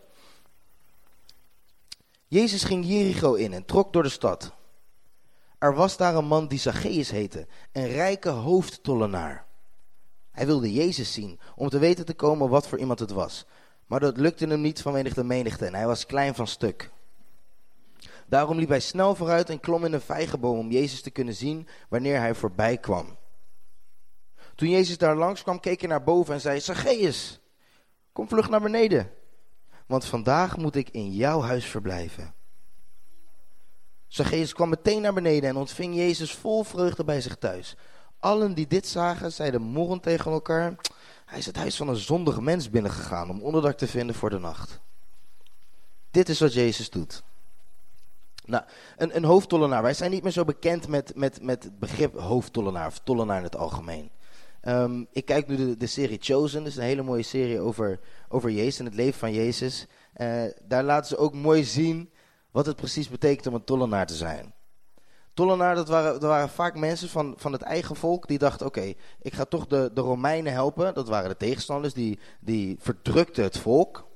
Jezus 2.29 2.63
ging 2.63 2.85
Jericho 2.85 3.33
in 3.33 3.53
en 3.53 3.65
trok 3.65 3.93
door 3.93 4.03
de 4.03 4.09
stad. 4.09 4.53
Er 5.57 5.75
was 5.75 5.97
daar 5.97 6.15
een 6.15 6.25
man 6.25 6.47
die 6.47 6.59
Zacchaeus 6.59 7.11
heette, 7.11 7.47
een 7.71 7.87
rijke 7.87 8.29
hoofdtollenaar. 8.29 9.45
Hij 10.31 10.45
wilde 10.45 10.73
Jezus 10.73 11.13
zien, 11.13 11.39
om 11.55 11.69
te 11.69 11.79
weten 11.79 12.05
te 12.05 12.13
komen 12.13 12.49
wat 12.49 12.67
voor 12.67 12.79
iemand 12.79 12.99
het 12.99 13.11
was. 13.11 13.45
Maar 13.85 13.99
dat 13.99 14.17
lukte 14.17 14.47
hem 14.47 14.61
niet 14.61 14.81
vanwege 14.81 15.13
de 15.13 15.23
menigte 15.23 15.65
en 15.65 15.75
hij 15.75 15.87
was 15.87 16.05
klein 16.05 16.35
van 16.35 16.47
stuk. 16.47 16.91
Daarom 18.27 18.57
liep 18.57 18.69
hij 18.69 18.79
snel 18.79 19.15
vooruit 19.15 19.49
en 19.49 19.59
klom 19.59 19.85
in 19.85 19.93
een 19.93 20.01
vijgenboom 20.01 20.57
om 20.57 20.71
Jezus 20.71 21.01
te 21.01 21.11
kunnen 21.11 21.33
zien 21.33 21.67
wanneer 21.87 22.19
hij 22.19 22.35
voorbij 22.35 22.77
kwam. 22.77 23.17
Toen 24.55 24.69
Jezus 24.69 24.97
daar 24.97 25.15
langs 25.15 25.43
kwam, 25.43 25.59
keek 25.59 25.79
hij 25.79 25.89
naar 25.89 26.03
boven 26.03 26.33
en 26.33 26.41
zei, 26.41 26.59
Zacchaeus, 26.59 27.39
kom 28.11 28.27
vlug 28.27 28.49
naar 28.49 28.61
beneden, 28.61 29.11
want 29.89 30.05
vandaag 30.05 30.57
moet 30.57 30.75
ik 30.75 30.89
in 30.89 31.11
jouw 31.11 31.41
huis 31.41 31.65
verblijven. 31.65 32.33
Zacchaeus 34.07 34.53
kwam 34.53 34.69
meteen 34.69 35.01
naar 35.01 35.13
beneden 35.13 35.49
en 35.49 35.55
ontving 35.55 35.95
Jezus 35.95 36.33
vol 36.33 36.63
vreugde 36.63 37.03
bij 37.03 37.21
zich 37.21 37.35
thuis. 37.35 37.75
Allen 38.19 38.53
die 38.53 38.67
dit 38.67 38.87
zagen, 38.87 39.31
zeiden 39.31 39.61
morrend 39.61 40.03
tegen 40.03 40.31
elkaar, 40.31 40.75
hij 41.25 41.37
is 41.37 41.45
het 41.45 41.55
huis 41.55 41.75
van 41.75 41.87
een 41.87 41.95
zondige 41.95 42.41
mens 42.41 42.69
binnengegaan 42.69 43.29
om 43.29 43.41
onderdak 43.41 43.77
te 43.77 43.87
vinden 43.87 44.15
voor 44.15 44.29
de 44.29 44.39
nacht. 44.39 44.79
Dit 46.11 46.29
is 46.29 46.39
wat 46.39 46.53
Jezus 46.53 46.89
doet. 46.89 47.23
Nou, 48.45 48.63
een, 48.97 49.15
een 49.15 49.23
hoofdtollenaar. 49.25 49.81
Wij 49.81 49.93
zijn 49.93 50.11
niet 50.11 50.23
meer 50.23 50.31
zo 50.31 50.43
bekend 50.43 50.87
met, 50.87 51.15
met, 51.15 51.41
met 51.41 51.63
het 51.63 51.79
begrip 51.79 52.19
hoofdtollenaar 52.19 52.87
of 52.87 52.99
tollenaar 52.99 53.37
in 53.37 53.43
het 53.43 53.57
algemeen. 53.57 54.11
Um, 54.61 55.07
ik 55.11 55.25
kijk 55.25 55.47
nu 55.47 55.55
de, 55.55 55.77
de, 55.77 55.87
serie 55.87 56.17
Chosen, 56.21 56.65
is 56.65 56.75
een 56.75 56.83
hele 56.83 57.01
mooie 57.01 57.23
serie 57.23 57.59
over, 57.59 57.99
over 58.29 58.51
Jezus 58.51 58.79
en 58.79 58.85
het 58.85 58.93
leven 58.93 59.19
van 59.19 59.33
Jezus. 59.33 59.87
Uh, 60.17 60.43
daar 60.63 60.83
laten 60.83 61.07
ze 61.07 61.17
ook 61.17 61.33
mooi 61.33 61.63
zien 61.63 62.11
wat 62.51 62.65
het 62.65 62.75
precies 62.75 63.09
betekent 63.09 63.47
om 63.47 63.53
een 63.53 63.63
tollenaar 63.63 64.05
te 64.05 64.15
zijn. 64.15 64.53
Tollenaar, 65.33 65.75
dat 65.75 65.87
waren, 65.87 66.11
dat 66.11 66.21
waren 66.21 66.49
vaak 66.49 66.75
mensen 66.75 67.09
van, 67.09 67.33
van 67.37 67.51
het 67.51 67.61
eigen 67.61 67.95
volk 67.95 68.27
die 68.27 68.37
dachten, 68.37 68.65
oké, 68.65 68.93
ik 69.21 69.33
ga 69.33 69.45
toch 69.45 69.67
de, 69.67 69.91
de 69.93 70.01
Romeinen 70.01 70.53
helpen. 70.53 70.93
Dat 70.93 71.07
waren 71.07 71.29
de 71.29 71.37
tegenstanders, 71.37 71.93
die, 71.93 72.19
die 72.39 72.75
verdrukten 72.79 73.43
het 73.43 73.57
volk 73.57 74.07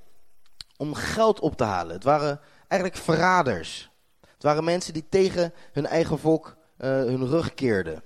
om 0.77 0.93
geld 0.93 1.39
op 1.39 1.57
te 1.57 1.63
halen. 1.63 1.93
Het 1.93 2.03
waren 2.03 2.39
eigenlijk 2.67 3.01
verraders. 3.01 3.91
Het 4.21 4.43
waren 4.43 4.63
mensen 4.63 4.93
die 4.93 5.09
tegen 5.09 5.53
hun 5.71 5.85
eigen 5.85 6.19
volk 6.19 6.57
uh, 6.77 6.87
hun 6.87 7.27
rug 7.27 7.53
keerden. 7.53 8.03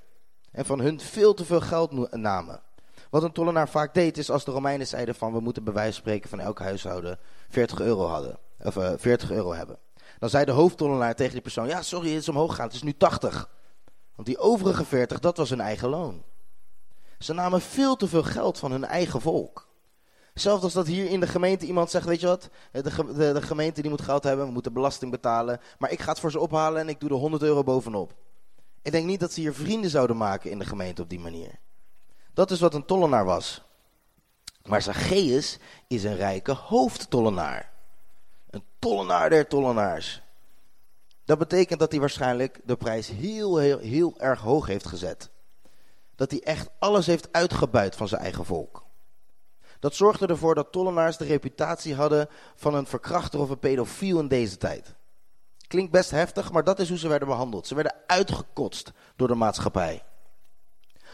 En 0.58 0.66
van 0.66 0.80
hun 0.80 1.00
veel 1.00 1.34
te 1.34 1.46
veel 1.46 1.62
geld 1.62 2.16
namen. 2.16 2.62
Wat 3.10 3.24
een 3.24 3.32
tollenaar 3.32 3.70
vaak 3.70 3.94
deed, 3.94 4.18
is 4.18 4.30
als 4.30 4.46
de 4.46 4.52
Romeinen 4.52 4.88
zeiden 4.88 5.16
van 5.16 5.34
we 5.34 5.40
moeten 5.40 5.64
bij 5.64 5.74
wijze 5.74 5.92
van 5.92 6.02
spreken 6.02 6.30
van 6.30 6.40
elk 6.40 6.60
huishouden 6.60 7.20
40 7.50 7.80
euro, 7.80 8.06
hadden, 8.06 8.38
of, 8.64 8.76
uh, 8.76 8.92
40 8.98 9.32
euro 9.32 9.54
hebben. 9.54 9.78
Dan 10.20 10.30
zei 10.30 10.46
de 10.46 10.52
hoofdtollenaar 10.52 11.16
tegen 11.16 11.34
die 11.34 11.42
persoon, 11.42 11.68
ja 11.68 11.82
sorry 11.82 12.10
het 12.10 12.22
is 12.22 12.30
omhoog 12.30 12.50
gegaan, 12.50 12.66
het 12.66 12.76
is 12.76 12.84
nu 12.84 12.94
80. 12.94 13.50
Want 14.16 14.28
die 14.28 14.38
overige 14.38 14.86
40, 14.86 15.20
dat 15.20 15.38
was 15.38 15.50
hun 15.50 15.62
eigen 15.62 15.90
loon. 15.90 16.24
Ze 17.20 17.34
namen 17.34 17.62
veel 17.62 17.96
te 17.96 18.08
veel 18.08 18.24
geld 18.24 18.58
van 18.58 18.72
hun 18.72 18.86
eigen 18.86 19.22
volk. 19.22 19.68
Zelfs 20.34 20.64
als 20.64 20.74
dat 20.74 20.88
hier 20.88 21.10
in 21.10 21.20
de 21.20 21.28
gemeente 21.28 21.66
iemand 21.66 21.90
zegt, 21.90 22.06
weet 22.06 22.20
je 22.20 22.28
wat, 22.28 22.50
de, 22.72 22.82
de, 22.82 23.34
de, 23.34 23.42
gemeente 23.42 23.82
die 23.82 23.90
moet 23.90 24.02
geld 24.02 24.24
hebben, 24.24 24.46
we 24.46 24.52
moeten 24.52 24.74
belasting 24.74 25.12
betalen, 25.12 25.60
maar 25.78 25.92
ik 25.92 26.02
ga 26.02 26.10
het 26.10 26.20
voor 26.20 26.32
ze 26.32 26.40
ophalen 26.40 26.82
en 26.82 26.90
ik 26.90 27.00
doe 27.00 27.10
er 27.10 27.16
100 27.16 27.44
euro 27.44 27.64
bovenop. 27.64 28.14
Ik 28.88 28.94
denk 28.94 29.06
niet 29.06 29.20
dat 29.20 29.32
ze 29.32 29.40
hier 29.40 29.54
vrienden 29.54 29.90
zouden 29.90 30.18
maken 30.18 30.52
in 30.52 30.60
de 30.60 30.66
gemeente 30.66 31.02
op 31.02 31.10
die 31.10 31.20
manier. 31.20 31.60
Dat 32.34 32.52
is 32.52 32.60
wat 32.60 32.74
een 32.74 32.86
tollenaar 32.86 33.26
was. 33.26 33.62
Maar 34.64 34.82
Zacchaeus 34.82 35.58
is 35.88 36.04
een 36.04 36.16
rijke 36.16 36.52
hoofdtollenaar. 36.52 37.72
Een 38.50 38.64
tollenaar 38.80 39.30
der 39.30 39.48
tollenaars. 39.48 40.22
Dat 41.26 41.38
betekent 41.38 41.80
dat 41.80 41.92
hij 41.92 42.00
waarschijnlijk 42.00 42.60
de 42.64 42.76
prijs 42.76 43.08
heel, 43.08 43.58
heel, 43.58 43.80
heel 43.80 44.14
erg 44.18 44.40
hoog 44.40 44.68
heeft 44.68 44.88
gezet. 44.88 45.30
Dat 46.16 46.32
hij 46.32 46.42
echt 46.44 46.70
alles 46.80 47.06
heeft 47.06 47.32
uitgebuit 47.32 47.96
van 47.96 48.08
zijn 48.08 48.22
eigen 48.22 48.46
volk. 48.46 48.86
Dat 49.80 49.96
zorgde 49.96 50.28
ervoor 50.28 50.56
dat 50.56 50.72
tollenaars 50.72 51.18
de 51.18 51.26
reputatie 51.26 51.96
hadden 51.96 52.30
van 52.56 52.74
een 52.74 52.88
verkrachter 52.88 53.40
of 53.40 53.50
een 53.50 53.60
pedofiel 53.60 54.20
in 54.20 54.28
deze 54.28 54.58
tijd. 54.58 54.96
Klinkt 55.68 55.92
best 55.92 56.12
heftig, 56.12 56.52
maar 56.52 56.64
dat 56.64 56.80
is 56.80 56.90
hoe 56.90 56.98
ze 56.98 57.08
werden 57.08 57.28
behandeld. 57.28 57.68
Ze 57.68 57.76
werden 57.76 57.96
uitgekotst 58.08 58.92
door 59.16 59.28
de 59.28 59.36
maatschappij. 59.36 60.04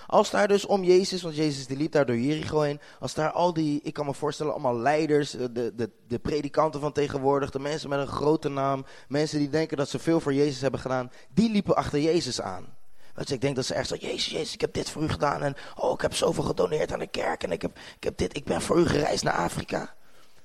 Als 0.07 0.29
daar 0.29 0.47
dus 0.47 0.65
om 0.65 0.83
Jezus, 0.83 1.21
want 1.21 1.35
Jezus 1.35 1.67
die 1.67 1.77
liep 1.77 1.91
daar 1.91 2.05
door 2.05 2.17
Jericho 2.17 2.61
heen. 2.61 2.79
Als 2.99 3.13
daar 3.13 3.31
al 3.31 3.53
die, 3.53 3.79
ik 3.83 3.93
kan 3.93 4.05
me 4.05 4.13
voorstellen, 4.13 4.51
allemaal 4.51 4.77
leiders, 4.77 5.31
de, 5.31 5.71
de, 5.75 5.89
de 6.07 6.19
predikanten 6.19 6.79
van 6.79 6.91
tegenwoordig, 6.91 7.49
de 7.49 7.59
mensen 7.59 7.89
met 7.89 7.99
een 7.99 8.07
grote 8.07 8.49
naam. 8.49 8.85
Mensen 9.07 9.39
die 9.39 9.49
denken 9.49 9.77
dat 9.77 9.89
ze 9.89 9.99
veel 9.99 10.19
voor 10.19 10.33
Jezus 10.33 10.61
hebben 10.61 10.79
gedaan. 10.79 11.11
Die 11.33 11.51
liepen 11.51 11.75
achter 11.75 11.99
Jezus 11.99 12.41
aan. 12.41 12.75
Want 13.15 13.31
ik 13.31 13.41
denk 13.41 13.55
dat 13.55 13.65
ze 13.65 13.73
echt 13.73 13.87
zo, 13.87 13.95
Jezus, 13.95 14.25
Jezus, 14.25 14.53
ik 14.53 14.61
heb 14.61 14.73
dit 14.73 14.89
voor 14.89 15.03
u 15.03 15.09
gedaan. 15.09 15.41
En 15.41 15.55
oh, 15.75 15.93
ik 15.93 16.01
heb 16.01 16.13
zoveel 16.13 16.43
gedoneerd 16.43 16.93
aan 16.93 16.99
de 16.99 17.07
kerk. 17.07 17.43
En 17.43 17.51
ik 17.51 17.61
heb, 17.61 17.77
ik 17.95 18.03
heb 18.03 18.17
dit, 18.17 18.37
ik 18.37 18.43
ben 18.43 18.61
voor 18.61 18.79
u 18.79 18.87
gereisd 18.87 19.23
naar 19.23 19.33
Afrika. 19.33 19.93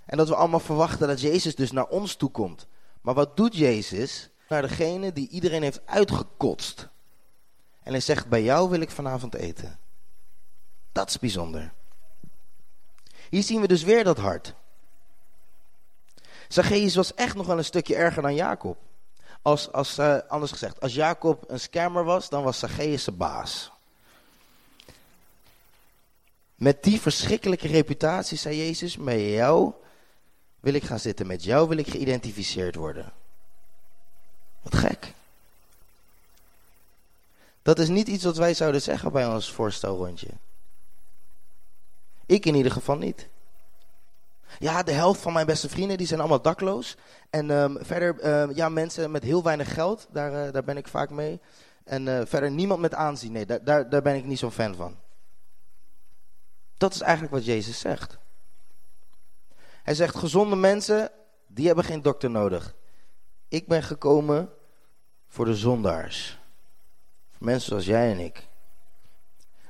En 0.04 0.16
dat 0.16 0.28
we 0.28 0.34
allemaal 0.34 0.60
verwachten 0.60 1.08
dat 1.08 1.20
Jezus 1.20 1.54
dus 1.54 1.72
naar 1.72 1.86
ons 1.86 2.14
toe 2.14 2.30
komt. 2.30 2.66
Maar 3.08 3.16
wat 3.16 3.36
doet 3.36 3.56
Jezus? 3.56 4.28
Naar 4.48 4.62
degene 4.62 5.12
die 5.12 5.28
iedereen 5.28 5.62
heeft 5.62 5.86
uitgekotst. 5.86 6.88
En 7.82 7.92
hij 7.92 8.00
zegt, 8.00 8.28
bij 8.28 8.42
jou 8.42 8.70
wil 8.70 8.80
ik 8.80 8.90
vanavond 8.90 9.34
eten. 9.34 9.78
Dat 10.92 11.08
is 11.08 11.18
bijzonder. 11.18 11.72
Hier 13.30 13.42
zien 13.42 13.60
we 13.60 13.66
dus 13.66 13.82
weer 13.82 14.04
dat 14.04 14.18
hart. 14.18 14.54
Zacchaeus 16.48 16.94
was 16.94 17.14
echt 17.14 17.34
nog 17.34 17.46
wel 17.46 17.58
een 17.58 17.64
stukje 17.64 17.94
erger 17.94 18.22
dan 18.22 18.34
Jacob. 18.34 18.78
Als, 19.42 19.72
als 19.72 19.98
uh, 19.98 20.18
anders 20.28 20.52
gezegd, 20.52 20.80
als 20.80 20.94
Jacob 20.94 21.44
een 21.50 21.60
scammer 21.60 22.04
was, 22.04 22.28
dan 22.28 22.42
was 22.42 22.58
Zacchaeus 22.58 23.04
zijn 23.04 23.16
baas. 23.16 23.72
Met 26.54 26.82
die 26.82 27.00
verschrikkelijke 27.00 27.68
reputatie 27.68 28.38
zei 28.38 28.56
Jezus, 28.56 28.96
met 28.96 29.20
jou 29.20 29.72
wil 30.60 30.74
ik 30.74 30.84
gaan 30.84 30.98
zitten, 30.98 31.26
met 31.26 31.44
jou 31.44 31.68
wil 31.68 31.78
ik 31.78 31.88
geïdentificeerd 31.88 32.74
worden. 32.74 33.12
Wat 34.62 34.74
gek. 34.74 35.12
Dat 37.62 37.78
is 37.78 37.88
niet 37.88 38.08
iets 38.08 38.24
wat 38.24 38.36
wij 38.36 38.54
zouden 38.54 38.82
zeggen 38.82 39.12
bij 39.12 39.26
ons 39.26 39.52
voorstelrondje. 39.52 40.28
Ik 42.26 42.46
in 42.46 42.54
ieder 42.54 42.72
geval 42.72 42.96
niet. 42.96 43.28
Ja, 44.58 44.82
de 44.82 44.92
helft 44.92 45.20
van 45.20 45.32
mijn 45.32 45.46
beste 45.46 45.68
vrienden 45.68 45.96
die 45.96 46.06
zijn 46.06 46.20
allemaal 46.20 46.42
dakloos. 46.42 46.96
En 47.30 47.50
um, 47.50 47.78
verder, 47.80 48.24
uh, 48.24 48.56
ja, 48.56 48.68
mensen 48.68 49.10
met 49.10 49.22
heel 49.22 49.42
weinig 49.42 49.74
geld, 49.74 50.06
daar, 50.10 50.46
uh, 50.46 50.52
daar 50.52 50.64
ben 50.64 50.76
ik 50.76 50.88
vaak 50.88 51.10
mee. 51.10 51.40
En 51.84 52.06
uh, 52.06 52.20
verder 52.24 52.50
niemand 52.50 52.80
met 52.80 52.94
aanzien, 52.94 53.32
nee, 53.32 53.46
daar, 53.46 53.88
daar 53.88 54.02
ben 54.02 54.14
ik 54.14 54.24
niet 54.24 54.38
zo'n 54.38 54.50
fan 54.50 54.74
van. 54.74 54.96
Dat 56.76 56.94
is 56.94 57.00
eigenlijk 57.00 57.34
wat 57.34 57.44
Jezus 57.44 57.78
zegt. 57.78 58.18
Hij 59.88 59.96
zegt, 59.96 60.16
gezonde 60.16 60.56
mensen, 60.56 61.10
die 61.46 61.66
hebben 61.66 61.84
geen 61.84 62.02
dokter 62.02 62.30
nodig. 62.30 62.74
Ik 63.48 63.66
ben 63.66 63.82
gekomen 63.82 64.50
voor 65.28 65.44
de 65.44 65.56
zondaars. 65.56 66.38
Voor 67.30 67.46
mensen 67.46 67.68
zoals 67.68 67.84
jij 67.84 68.10
en 68.12 68.18
ik. 68.18 68.48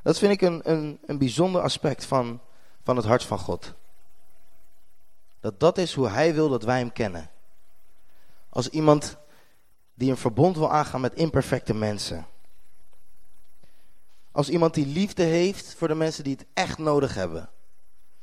Dat 0.03 0.19
vind 0.19 0.33
ik 0.33 0.41
een, 0.41 0.71
een, 0.71 0.99
een 1.07 1.19
bijzonder 1.19 1.63
aspect 1.63 2.05
van, 2.05 2.41
van 2.83 2.97
het 2.97 3.05
hart 3.05 3.25
van 3.25 3.39
God. 3.39 3.75
Dat 5.41 5.61
dat 5.61 5.79
is 5.79 5.95
hoe 5.95 6.09
hij 6.09 6.35
wil 6.35 6.49
dat 6.49 6.63
wij 6.63 6.79
hem 6.79 6.93
kennen. 6.93 7.31
Als 8.49 8.69
iemand 8.69 9.17
die 9.95 10.11
een 10.11 10.17
verbond 10.17 10.57
wil 10.57 10.71
aangaan 10.71 11.01
met 11.01 11.15
imperfecte 11.15 11.75
mensen. 11.75 12.27
Als 14.33 14.49
iemand 14.49 14.75
die 14.75 14.87
liefde 14.87 15.23
heeft 15.23 15.75
voor 15.75 15.89
de 15.89 15.95
mensen 15.95 16.25
die 16.25 16.37
het 16.39 16.47
echt 16.55 16.79
nodig 16.79 17.15
hebben. 17.15 17.51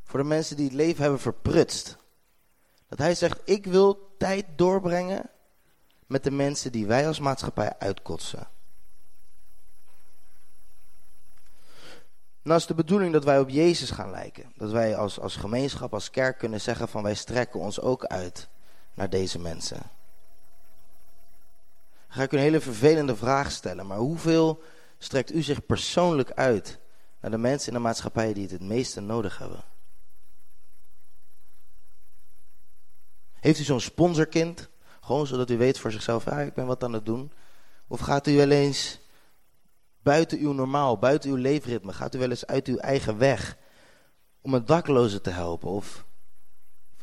Voor 0.06 0.20
de 0.20 0.26
mensen 0.26 0.56
die 0.56 0.65
het 0.65 0.74
leven 0.74 1.02
hebben 1.02 1.20
verprutst. 1.20 1.98
Dat 2.88 2.98
hij 2.98 3.15
zegt, 3.15 3.41
ik 3.44 3.65
wil 3.65 4.15
tijd 4.18 4.46
doorbrengen 4.56 5.30
met 6.08 6.24
de 6.24 6.32
mensen 6.32 6.72
die 6.72 6.86
wij 6.86 7.08
als 7.08 7.20
maatschappij 7.20 7.74
uitkotsen. 7.80 8.48
Nou 12.41 12.60
is 12.60 12.65
de 12.65 12.74
bedoeling 12.74 13.13
dat 13.13 13.24
wij 13.24 13.39
op 13.39 13.50
Jezus 13.50 13.91
gaan 13.91 14.12
lijken. 14.12 14.52
Dat 14.56 14.72
wij 14.72 14.96
als, 14.96 15.20
als 15.20 15.36
gemeenschap, 15.36 15.94
als 15.94 16.10
kerk 16.10 16.38
kunnen 16.38 16.62
zeggen 16.62 16.88
van 16.88 17.04
wij 17.04 17.15
strekken 17.15 17.60
ons 17.60 17.80
ook 17.82 18.06
uit 18.06 18.48
naar 18.94 19.10
deze 19.10 19.39
mensen. 19.39 19.78
Dan 22.08 22.18
ga 22.18 22.24
ik 22.24 22.32
een 22.32 22.39
hele 22.39 22.62
vervelende 22.62 23.15
vraag 23.15 23.52
stellen, 23.52 23.88
maar 23.88 23.98
hoeveel 23.98 24.62
strekt 24.98 25.34
u 25.34 25.41
zich 25.41 25.65
persoonlijk 25.65 26.32
uit 26.32 26.80
naar 27.20 27.32
de 27.32 27.38
mensen 27.38 27.68
in 27.68 27.74
de 27.74 27.80
maatschappij 27.80 28.34
die 28.34 28.44
het 28.44 28.52
het 28.52 28.62
meeste 28.62 29.02
nodig 29.02 29.38
hebben? 29.38 29.63
Heeft 33.45 33.60
u 33.60 33.63
zo'n 33.63 33.79
sponsorkind? 33.79 34.69
Gewoon 35.01 35.27
zodat 35.27 35.49
u 35.49 35.58
weet 35.58 35.79
voor 35.79 35.91
zichzelf, 35.91 36.25
ja, 36.25 36.39
ik 36.39 36.53
ben 36.53 36.65
wat 36.65 36.84
aan 36.84 36.93
het 36.93 37.05
doen. 37.05 37.31
Of 37.88 37.99
gaat 37.99 38.27
u 38.27 38.36
wel 38.36 38.49
eens 38.49 38.99
buiten 40.01 40.39
uw 40.39 40.51
normaal, 40.51 40.97
buiten 40.97 41.29
uw 41.29 41.36
leefritme? 41.36 41.93
Gaat 41.93 42.15
u 42.15 42.19
wel 42.19 42.29
eens 42.29 42.45
uit 42.45 42.67
uw 42.67 42.77
eigen 42.77 43.17
weg 43.17 43.58
om 44.41 44.53
een 44.53 44.65
dakloze 44.65 45.21
te 45.21 45.29
helpen? 45.29 45.69
Of 45.69 46.05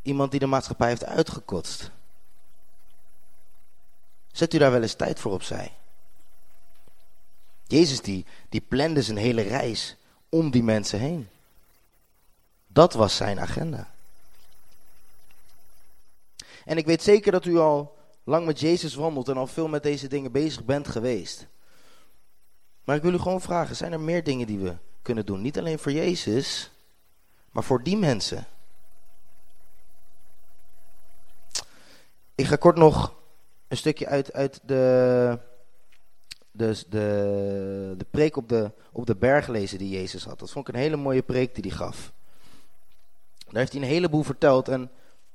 iemand 0.03 0.31
die 0.31 0.41
de 0.41 0.47
maatschappij 0.47 0.89
heeft 0.89 1.05
uitgekotst? 1.05 1.91
Zet 4.33 4.55
u 4.55 4.59
daar 4.59 4.73
wel 4.73 4.83
eens 4.83 4.95
tijd 4.95 5.21
voor 5.21 5.33
opzij? 5.33 5.73
Jezus 7.67 8.01
die, 8.01 8.27
die 8.49 8.61
plande 8.61 9.03
zijn 9.03 9.17
hele 9.17 9.43
reis 9.43 9.97
om 10.29 10.51
die 10.51 10.63
mensen 10.63 10.99
heen. 10.99 11.29
Dat 12.67 12.93
was 12.93 13.17
zijn 13.17 13.41
agenda. 13.41 13.92
En 16.65 16.77
ik 16.77 16.87
weet 16.87 17.03
zeker 17.03 17.33
dat 17.33 17.45
u 17.45 17.59
al 17.59 17.97
lang 18.25 18.47
met 18.47 18.61
Jezus 18.61 18.95
wandelt 18.95 19.29
en 19.29 19.37
al 19.37 19.47
veel 19.47 19.69
met 19.69 19.83
deze 19.83 20.09
dingen 20.09 20.33
bezig 20.33 20.65
bent 20.65 20.89
geweest. 20.89 21.47
Maar 22.85 22.97
ik 22.97 23.03
wil 23.03 23.13
u 23.13 23.19
gewoon 23.19 23.41
vragen, 23.41 23.77
zijn 23.77 23.93
er 23.93 24.01
meer 24.01 24.25
dingen 24.25 24.47
die 24.47 24.59
we 24.59 24.77
kunnen 25.03 25.27
doen? 25.27 25.41
Niet 25.41 25.59
alleen 25.59 25.79
voor 25.79 25.93
Jezus, 25.93 26.71
maar 27.51 27.65
voor 27.65 27.83
die 27.83 27.97
mensen. 27.97 28.47
Ik 32.35 32.47
ga 32.47 32.57
kort 32.57 32.77
nog 32.77 33.15
een 33.69 33.77
stukje 33.77 34.07
uit, 34.07 34.33
uit 34.33 34.61
de, 34.65 35.39
de, 36.51 36.85
de, 36.89 37.95
de 37.97 38.07
preek 38.11 38.37
op 38.37 38.49
de, 38.49 38.71
op 38.93 39.07
de 39.07 39.17
berg 39.17 39.49
lezen 39.49 39.79
die 39.79 39.91
Jezus 39.91 40.25
had. 40.25 40.39
Dat 40.39 40.51
vond 40.51 40.69
ik 40.69 40.75
een 40.75 40.81
hele 40.81 40.97
mooie 40.97 41.23
preek 41.23 41.55
die 41.55 41.65
hij 41.67 41.77
gaf. 41.77 42.13
Daar 43.45 43.61
heeft 43.61 43.73
hij 43.73 43.83
een 43.83 43.89
heleboel 43.89 44.23
verteld 44.23 44.69
en 44.69 44.91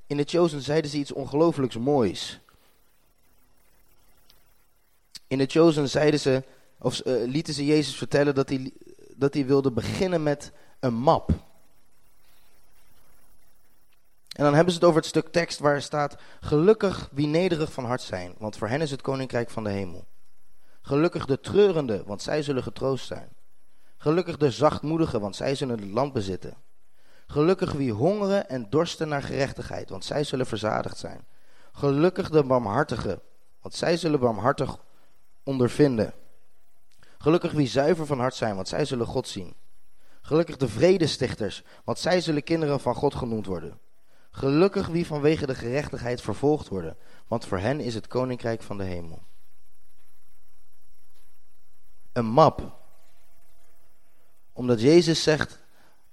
in 0.08 0.18
de 0.18 0.24
Chosen 0.24 0.62
zeiden 0.62 0.92
ze 0.92 0.98
iets 0.98 1.12
ongelooflijks 1.12 1.78
moois. 1.78 2.40
In 5.28 5.38
de 5.38 5.46
Chosen 5.46 5.90
zeiden 5.90 6.20
ze, 6.20 6.44
of 6.80 7.06
uh, 7.06 7.26
lieten 7.26 7.54
ze 7.54 7.66
Jezus 7.66 7.96
vertellen 7.96 8.36
dat 8.36 8.50
hij, 8.50 8.72
dat 9.16 9.34
hij 9.34 9.46
wilde 9.46 9.72
beginnen 9.72 10.24
met 10.24 10.52
een 10.80 10.94
map. 10.94 11.30
En 14.38 14.44
dan 14.44 14.54
hebben 14.54 14.74
ze 14.74 14.80
het 14.80 14.88
over 14.88 15.02
het 15.02 15.10
stuk 15.10 15.28
tekst 15.32 15.60
waar 15.60 15.82
staat: 15.82 16.18
Gelukkig 16.40 17.10
wie 17.12 17.28
nederig 17.28 17.72
van 17.72 17.86
hart 17.86 18.02
zijn, 18.02 18.34
want 18.38 18.58
voor 18.58 18.68
hen 18.68 18.82
is 18.82 18.92
het 18.92 19.02
koninkrijk 19.02 19.50
van 19.50 19.64
de 19.64 19.70
hemel. 19.70 20.06
Gelukkig 20.82 21.26
de 21.26 21.40
treurende, 21.40 22.04
want 22.06 22.22
zij 22.22 22.44
zullen 22.44 22.64
getroost 22.64 23.06
zijn. 23.08 23.30
Gelukkig 23.98 24.38
de 24.38 24.52
zachtmoedigen, 24.52 25.22
want 25.22 25.36
zij 25.36 25.56
zullen 25.56 25.80
het 25.80 25.90
land 25.90 26.14
bezitten. 26.14 26.54
Gelukkig 27.28 27.72
wie 27.72 27.92
hongeren 27.92 28.50
en 28.50 28.70
dorsten 28.70 29.08
naar 29.08 29.24
gerechtigheid, 29.24 29.90
want 29.90 30.06
zij 30.06 30.24
zullen 30.24 30.46
verzadigd 30.46 30.98
zijn. 30.98 31.26
Gelukkig 31.72 32.30
de 32.30 32.44
barmhartigen, 32.44 33.22
want 33.62 33.76
zij 33.76 33.98
zullen 33.98 34.20
barmhartig 34.20 34.78
ondervinden. 35.44 36.14
Gelukkig 37.18 37.52
wie 37.52 37.68
zuiver 37.68 38.06
van 38.06 38.20
hart 38.20 38.36
zijn, 38.36 38.56
want 38.56 38.68
zij 38.68 38.86
zullen 38.86 39.06
God 39.06 39.28
zien. 39.28 39.56
Gelukkig 40.22 40.58
de 40.58 40.68
vredestichters, 40.68 41.64
want 41.84 42.00
zij 42.00 42.22
zullen 42.22 42.44
kinderen 42.44 42.80
van 42.80 42.96
God 42.96 43.16
genoemd 43.16 43.46
worden. 43.46 43.80
Gelukkig 44.32 44.88
wie 44.88 45.06
vanwege 45.06 45.46
de 45.46 45.56
gerechtigheid 45.56 46.22
vervolgd 46.22 46.68
worden, 46.68 46.98
want 47.28 47.46
voor 47.46 47.58
hen 47.60 47.80
is 47.80 47.94
het 47.94 48.08
koninkrijk 48.08 48.62
van 48.62 48.78
de 48.78 48.84
hemel. 48.84 49.24
Een 52.14 52.26
map 52.26 52.76
Omdat 54.54 54.82
Jezus 54.82 55.24
zegt, 55.24 55.60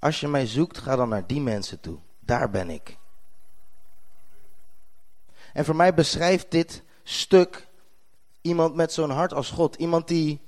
als 0.05 0.21
je 0.21 0.29
mij 0.29 0.47
zoekt, 0.47 0.79
ga 0.79 0.97
dan 0.97 1.09
naar 1.09 1.27
die 1.27 1.41
mensen 1.41 1.81
toe. 1.81 1.99
Daar 2.21 2.51
ben 2.51 2.71
ik. 2.71 2.99
En 5.53 5.65
voor 5.65 5.77
mij 5.77 5.95
beschrijft 5.95 6.51
dit 6.51 6.83
stuk 7.03 7.69
iemand 8.41 8.75
met 8.75 8.93
zo'n 8.93 9.11
hart 9.11 9.33
als 9.33 9.51
God. 9.51 9.77
Iemand 9.77 10.09
die 10.09 10.41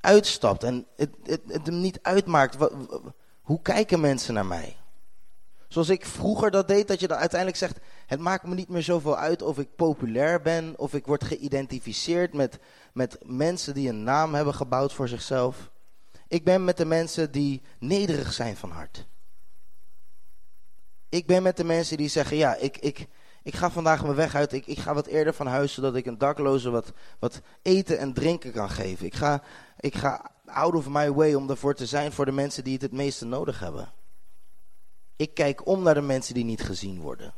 uitstapt 0.00 0.62
en 0.62 0.86
het, 0.96 1.10
het, 1.22 1.40
het 1.46 1.66
hem 1.66 1.80
niet 1.80 1.98
uitmaakt. 2.02 2.56
hoe 3.42 3.62
kijken 3.62 4.00
mensen 4.00 4.34
naar 4.34 4.46
mij? 4.46 4.76
Zoals 5.68 5.88
ik 5.88 6.06
vroeger 6.06 6.50
dat 6.50 6.68
deed, 6.68 6.88
dat 6.88 7.00
je 7.00 7.08
dan 7.08 7.18
uiteindelijk 7.18 7.58
zegt: 7.58 7.78
Het 8.06 8.20
maakt 8.20 8.44
me 8.44 8.54
niet 8.54 8.68
meer 8.68 8.82
zoveel 8.82 9.16
uit 9.16 9.42
of 9.42 9.58
ik 9.58 9.76
populair 9.76 10.42
ben, 10.42 10.74
of 10.76 10.94
ik 10.94 11.06
word 11.06 11.24
geïdentificeerd 11.24 12.32
met, 12.32 12.58
met 12.92 13.18
mensen 13.22 13.74
die 13.74 13.88
een 13.88 14.02
naam 14.02 14.34
hebben 14.34 14.54
gebouwd 14.54 14.92
voor 14.92 15.08
zichzelf. 15.08 15.72
Ik 16.28 16.44
ben 16.44 16.64
met 16.64 16.76
de 16.76 16.84
mensen 16.84 17.30
die 17.30 17.62
nederig 17.78 18.32
zijn 18.32 18.56
van 18.56 18.70
hart. 18.70 19.06
Ik 21.08 21.26
ben 21.26 21.42
met 21.42 21.56
de 21.56 21.64
mensen 21.64 21.96
die 21.96 22.08
zeggen: 22.08 22.36
Ja, 22.36 22.54
ik, 22.54 22.76
ik, 22.78 23.06
ik 23.42 23.54
ga 23.54 23.70
vandaag 23.70 24.02
mijn 24.02 24.14
weg 24.14 24.34
uit. 24.34 24.52
Ik, 24.52 24.66
ik 24.66 24.78
ga 24.78 24.94
wat 24.94 25.06
eerder 25.06 25.34
van 25.34 25.46
huis, 25.46 25.72
zodat 25.72 25.96
ik 25.96 26.06
een 26.06 26.18
dakloze 26.18 26.70
wat, 26.70 26.92
wat 27.18 27.40
eten 27.62 27.98
en 27.98 28.12
drinken 28.12 28.52
kan 28.52 28.70
geven. 28.70 29.06
Ik 29.06 29.14
ga, 29.14 29.42
ik 29.78 29.94
ga 29.94 30.30
out 30.46 30.74
of 30.74 30.88
my 30.88 31.12
way 31.12 31.34
om 31.34 31.50
ervoor 31.50 31.74
te 31.74 31.86
zijn 31.86 32.12
voor 32.12 32.24
de 32.24 32.32
mensen 32.32 32.64
die 32.64 32.72
het 32.72 32.82
het 32.82 32.92
meeste 32.92 33.24
nodig 33.24 33.60
hebben. 33.60 33.92
Ik 35.16 35.34
kijk 35.34 35.66
om 35.66 35.82
naar 35.82 35.94
de 35.94 36.00
mensen 36.00 36.34
die 36.34 36.44
niet 36.44 36.62
gezien 36.62 37.00
worden. 37.00 37.34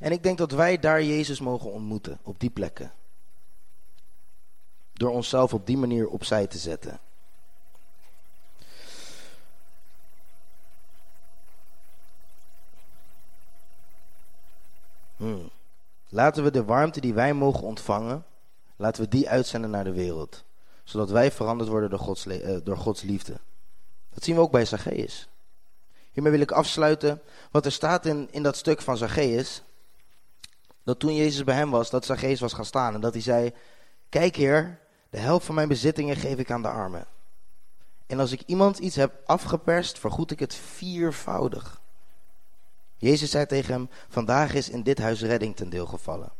En 0.00 0.12
ik 0.12 0.22
denk 0.22 0.38
dat 0.38 0.52
wij 0.52 0.78
daar 0.78 1.02
Jezus 1.02 1.40
mogen 1.40 1.72
ontmoeten, 1.72 2.18
op 2.22 2.40
die 2.40 2.50
plekken. 2.50 2.92
Door 4.92 5.10
onszelf 5.10 5.54
op 5.54 5.66
die 5.66 5.76
manier 5.76 6.08
opzij 6.08 6.46
te 6.46 6.58
zetten. 6.58 7.00
Hmm. 15.16 15.50
Laten 16.08 16.44
we 16.44 16.50
de 16.50 16.64
warmte 16.64 17.00
die 17.00 17.14
wij 17.14 17.34
mogen 17.34 17.62
ontvangen, 17.62 18.24
laten 18.76 19.02
we 19.02 19.08
die 19.08 19.28
uitzenden 19.28 19.70
naar 19.70 19.84
de 19.84 19.92
wereld. 19.92 20.44
Zodat 20.84 21.10
wij 21.10 21.32
veranderd 21.32 21.70
worden 21.70 21.90
door 21.90 21.98
Gods, 21.98 22.26
uh, 22.26 22.56
door 22.64 22.76
Gods 22.76 23.02
liefde. 23.02 23.40
Dat 24.14 24.24
zien 24.24 24.34
we 24.34 24.40
ook 24.40 24.50
bij 24.50 24.64
Zacchaeus. 24.64 25.28
Hiermee 26.12 26.32
wil 26.32 26.40
ik 26.40 26.50
afsluiten 26.50 27.22
wat 27.50 27.64
er 27.64 27.72
staat 27.72 28.06
in, 28.06 28.28
in 28.30 28.42
dat 28.42 28.56
stuk 28.56 28.80
van 28.80 28.96
Zacchaeus. 28.96 29.62
Dat 30.82 30.98
toen 30.98 31.14
Jezus 31.14 31.44
bij 31.44 31.54
hem 31.54 31.70
was, 31.70 31.90
dat 31.90 32.04
Zacchaeus 32.04 32.40
was 32.40 32.52
gaan 32.52 32.64
staan 32.64 32.94
en 32.94 33.00
dat 33.00 33.12
hij 33.12 33.22
zei... 33.22 33.52
Kijk 34.08 34.36
heer, 34.36 34.78
de 35.12 35.18
helft 35.18 35.46
van 35.46 35.54
mijn 35.54 35.68
bezittingen 35.68 36.16
geef 36.16 36.38
ik 36.38 36.50
aan 36.50 36.62
de 36.62 36.68
armen. 36.68 37.06
En 38.06 38.20
als 38.20 38.32
ik 38.32 38.42
iemand 38.46 38.78
iets 38.78 38.96
heb 38.96 39.20
afgeperst, 39.26 39.98
vergoed 39.98 40.30
ik 40.30 40.38
het 40.38 40.54
viervoudig. 40.54 41.80
Jezus 42.96 43.30
zei 43.30 43.46
tegen 43.46 43.72
hem, 43.72 43.90
vandaag 44.08 44.54
is 44.54 44.68
in 44.68 44.82
dit 44.82 44.98
huis 44.98 45.22
redding 45.22 45.56
ten 45.56 45.68
deel 45.68 45.86
gevallen. 45.86 46.32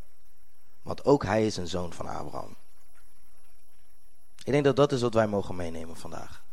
Want 0.82 1.04
ook 1.04 1.24
hij 1.24 1.46
is 1.46 1.56
een 1.56 1.68
zoon 1.68 1.92
van 1.92 2.06
Abraham. 2.06 2.56
Ik 4.44 4.52
denk 4.52 4.64
dat 4.64 4.76
dat 4.76 4.92
is 4.92 5.00
wat 5.00 5.14
wij 5.14 5.26
mogen 5.26 5.56
meenemen 5.56 5.96
vandaag. 5.96 6.44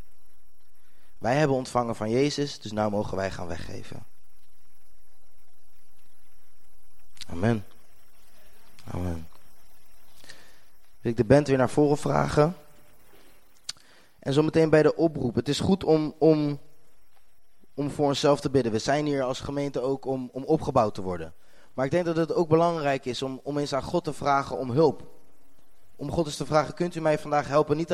Wij 1.18 1.36
hebben 1.36 1.58
ontvangen 1.58 1.96
van 1.96 2.10
Jezus, 2.10 2.60
dus 2.60 2.72
nou 2.72 2.92
mogen 2.92 3.18
wij 3.18 3.32
gaan 3.32 3.48
weggeven. 3.48 4.06
Amen. 7.28 7.66
Amen. 8.92 9.29
Ik 11.02 11.18
de 11.18 11.26
band 11.26 11.48
weer 11.48 11.58
naar 11.58 11.70
voren 11.70 11.98
vragen. 11.98 12.56
En 14.20 14.34
zometeen 14.34 14.70
bij 14.70 14.84
de 14.84 14.96
oproep. 14.96 15.36
Het 15.36 15.48
is 15.48 15.60
goed 15.60 15.84
om, 15.84 16.16
om, 16.18 16.60
om 17.74 17.90
voor 17.90 18.06
onszelf 18.06 18.40
te 18.40 18.50
bidden. 18.50 18.72
We 18.72 18.80
zijn 18.80 19.06
hier 19.06 19.24
als 19.24 19.40
gemeente 19.40 19.80
ook 19.80 20.06
om, 20.06 20.30
om 20.34 20.44
opgebouwd 20.44 20.94
te 20.94 21.02
worden. 21.02 21.34
Maar 21.74 21.86
ik 21.86 21.92
denk 21.92 22.06
dat 22.06 22.16
het 22.16 22.34
ook 22.34 22.50
belangrijk 22.50 23.06
is 23.06 23.22
om, 23.22 23.40
om 23.44 23.58
eens 23.58 23.74
aan 23.74 23.84
God 23.84 24.04
te 24.04 24.14
vragen 24.14 24.58
om 24.58 24.72
hulp. 24.72 25.08
Om 25.96 26.12
God 26.12 26.26
eens 26.26 26.38
te 26.38 26.46
vragen, 26.46 26.74
kunt 26.74 26.96
u 26.96 27.02
mij 27.02 27.20
vandaag 27.20 27.48
helpen? 27.48 27.78
Niet 27.78 27.88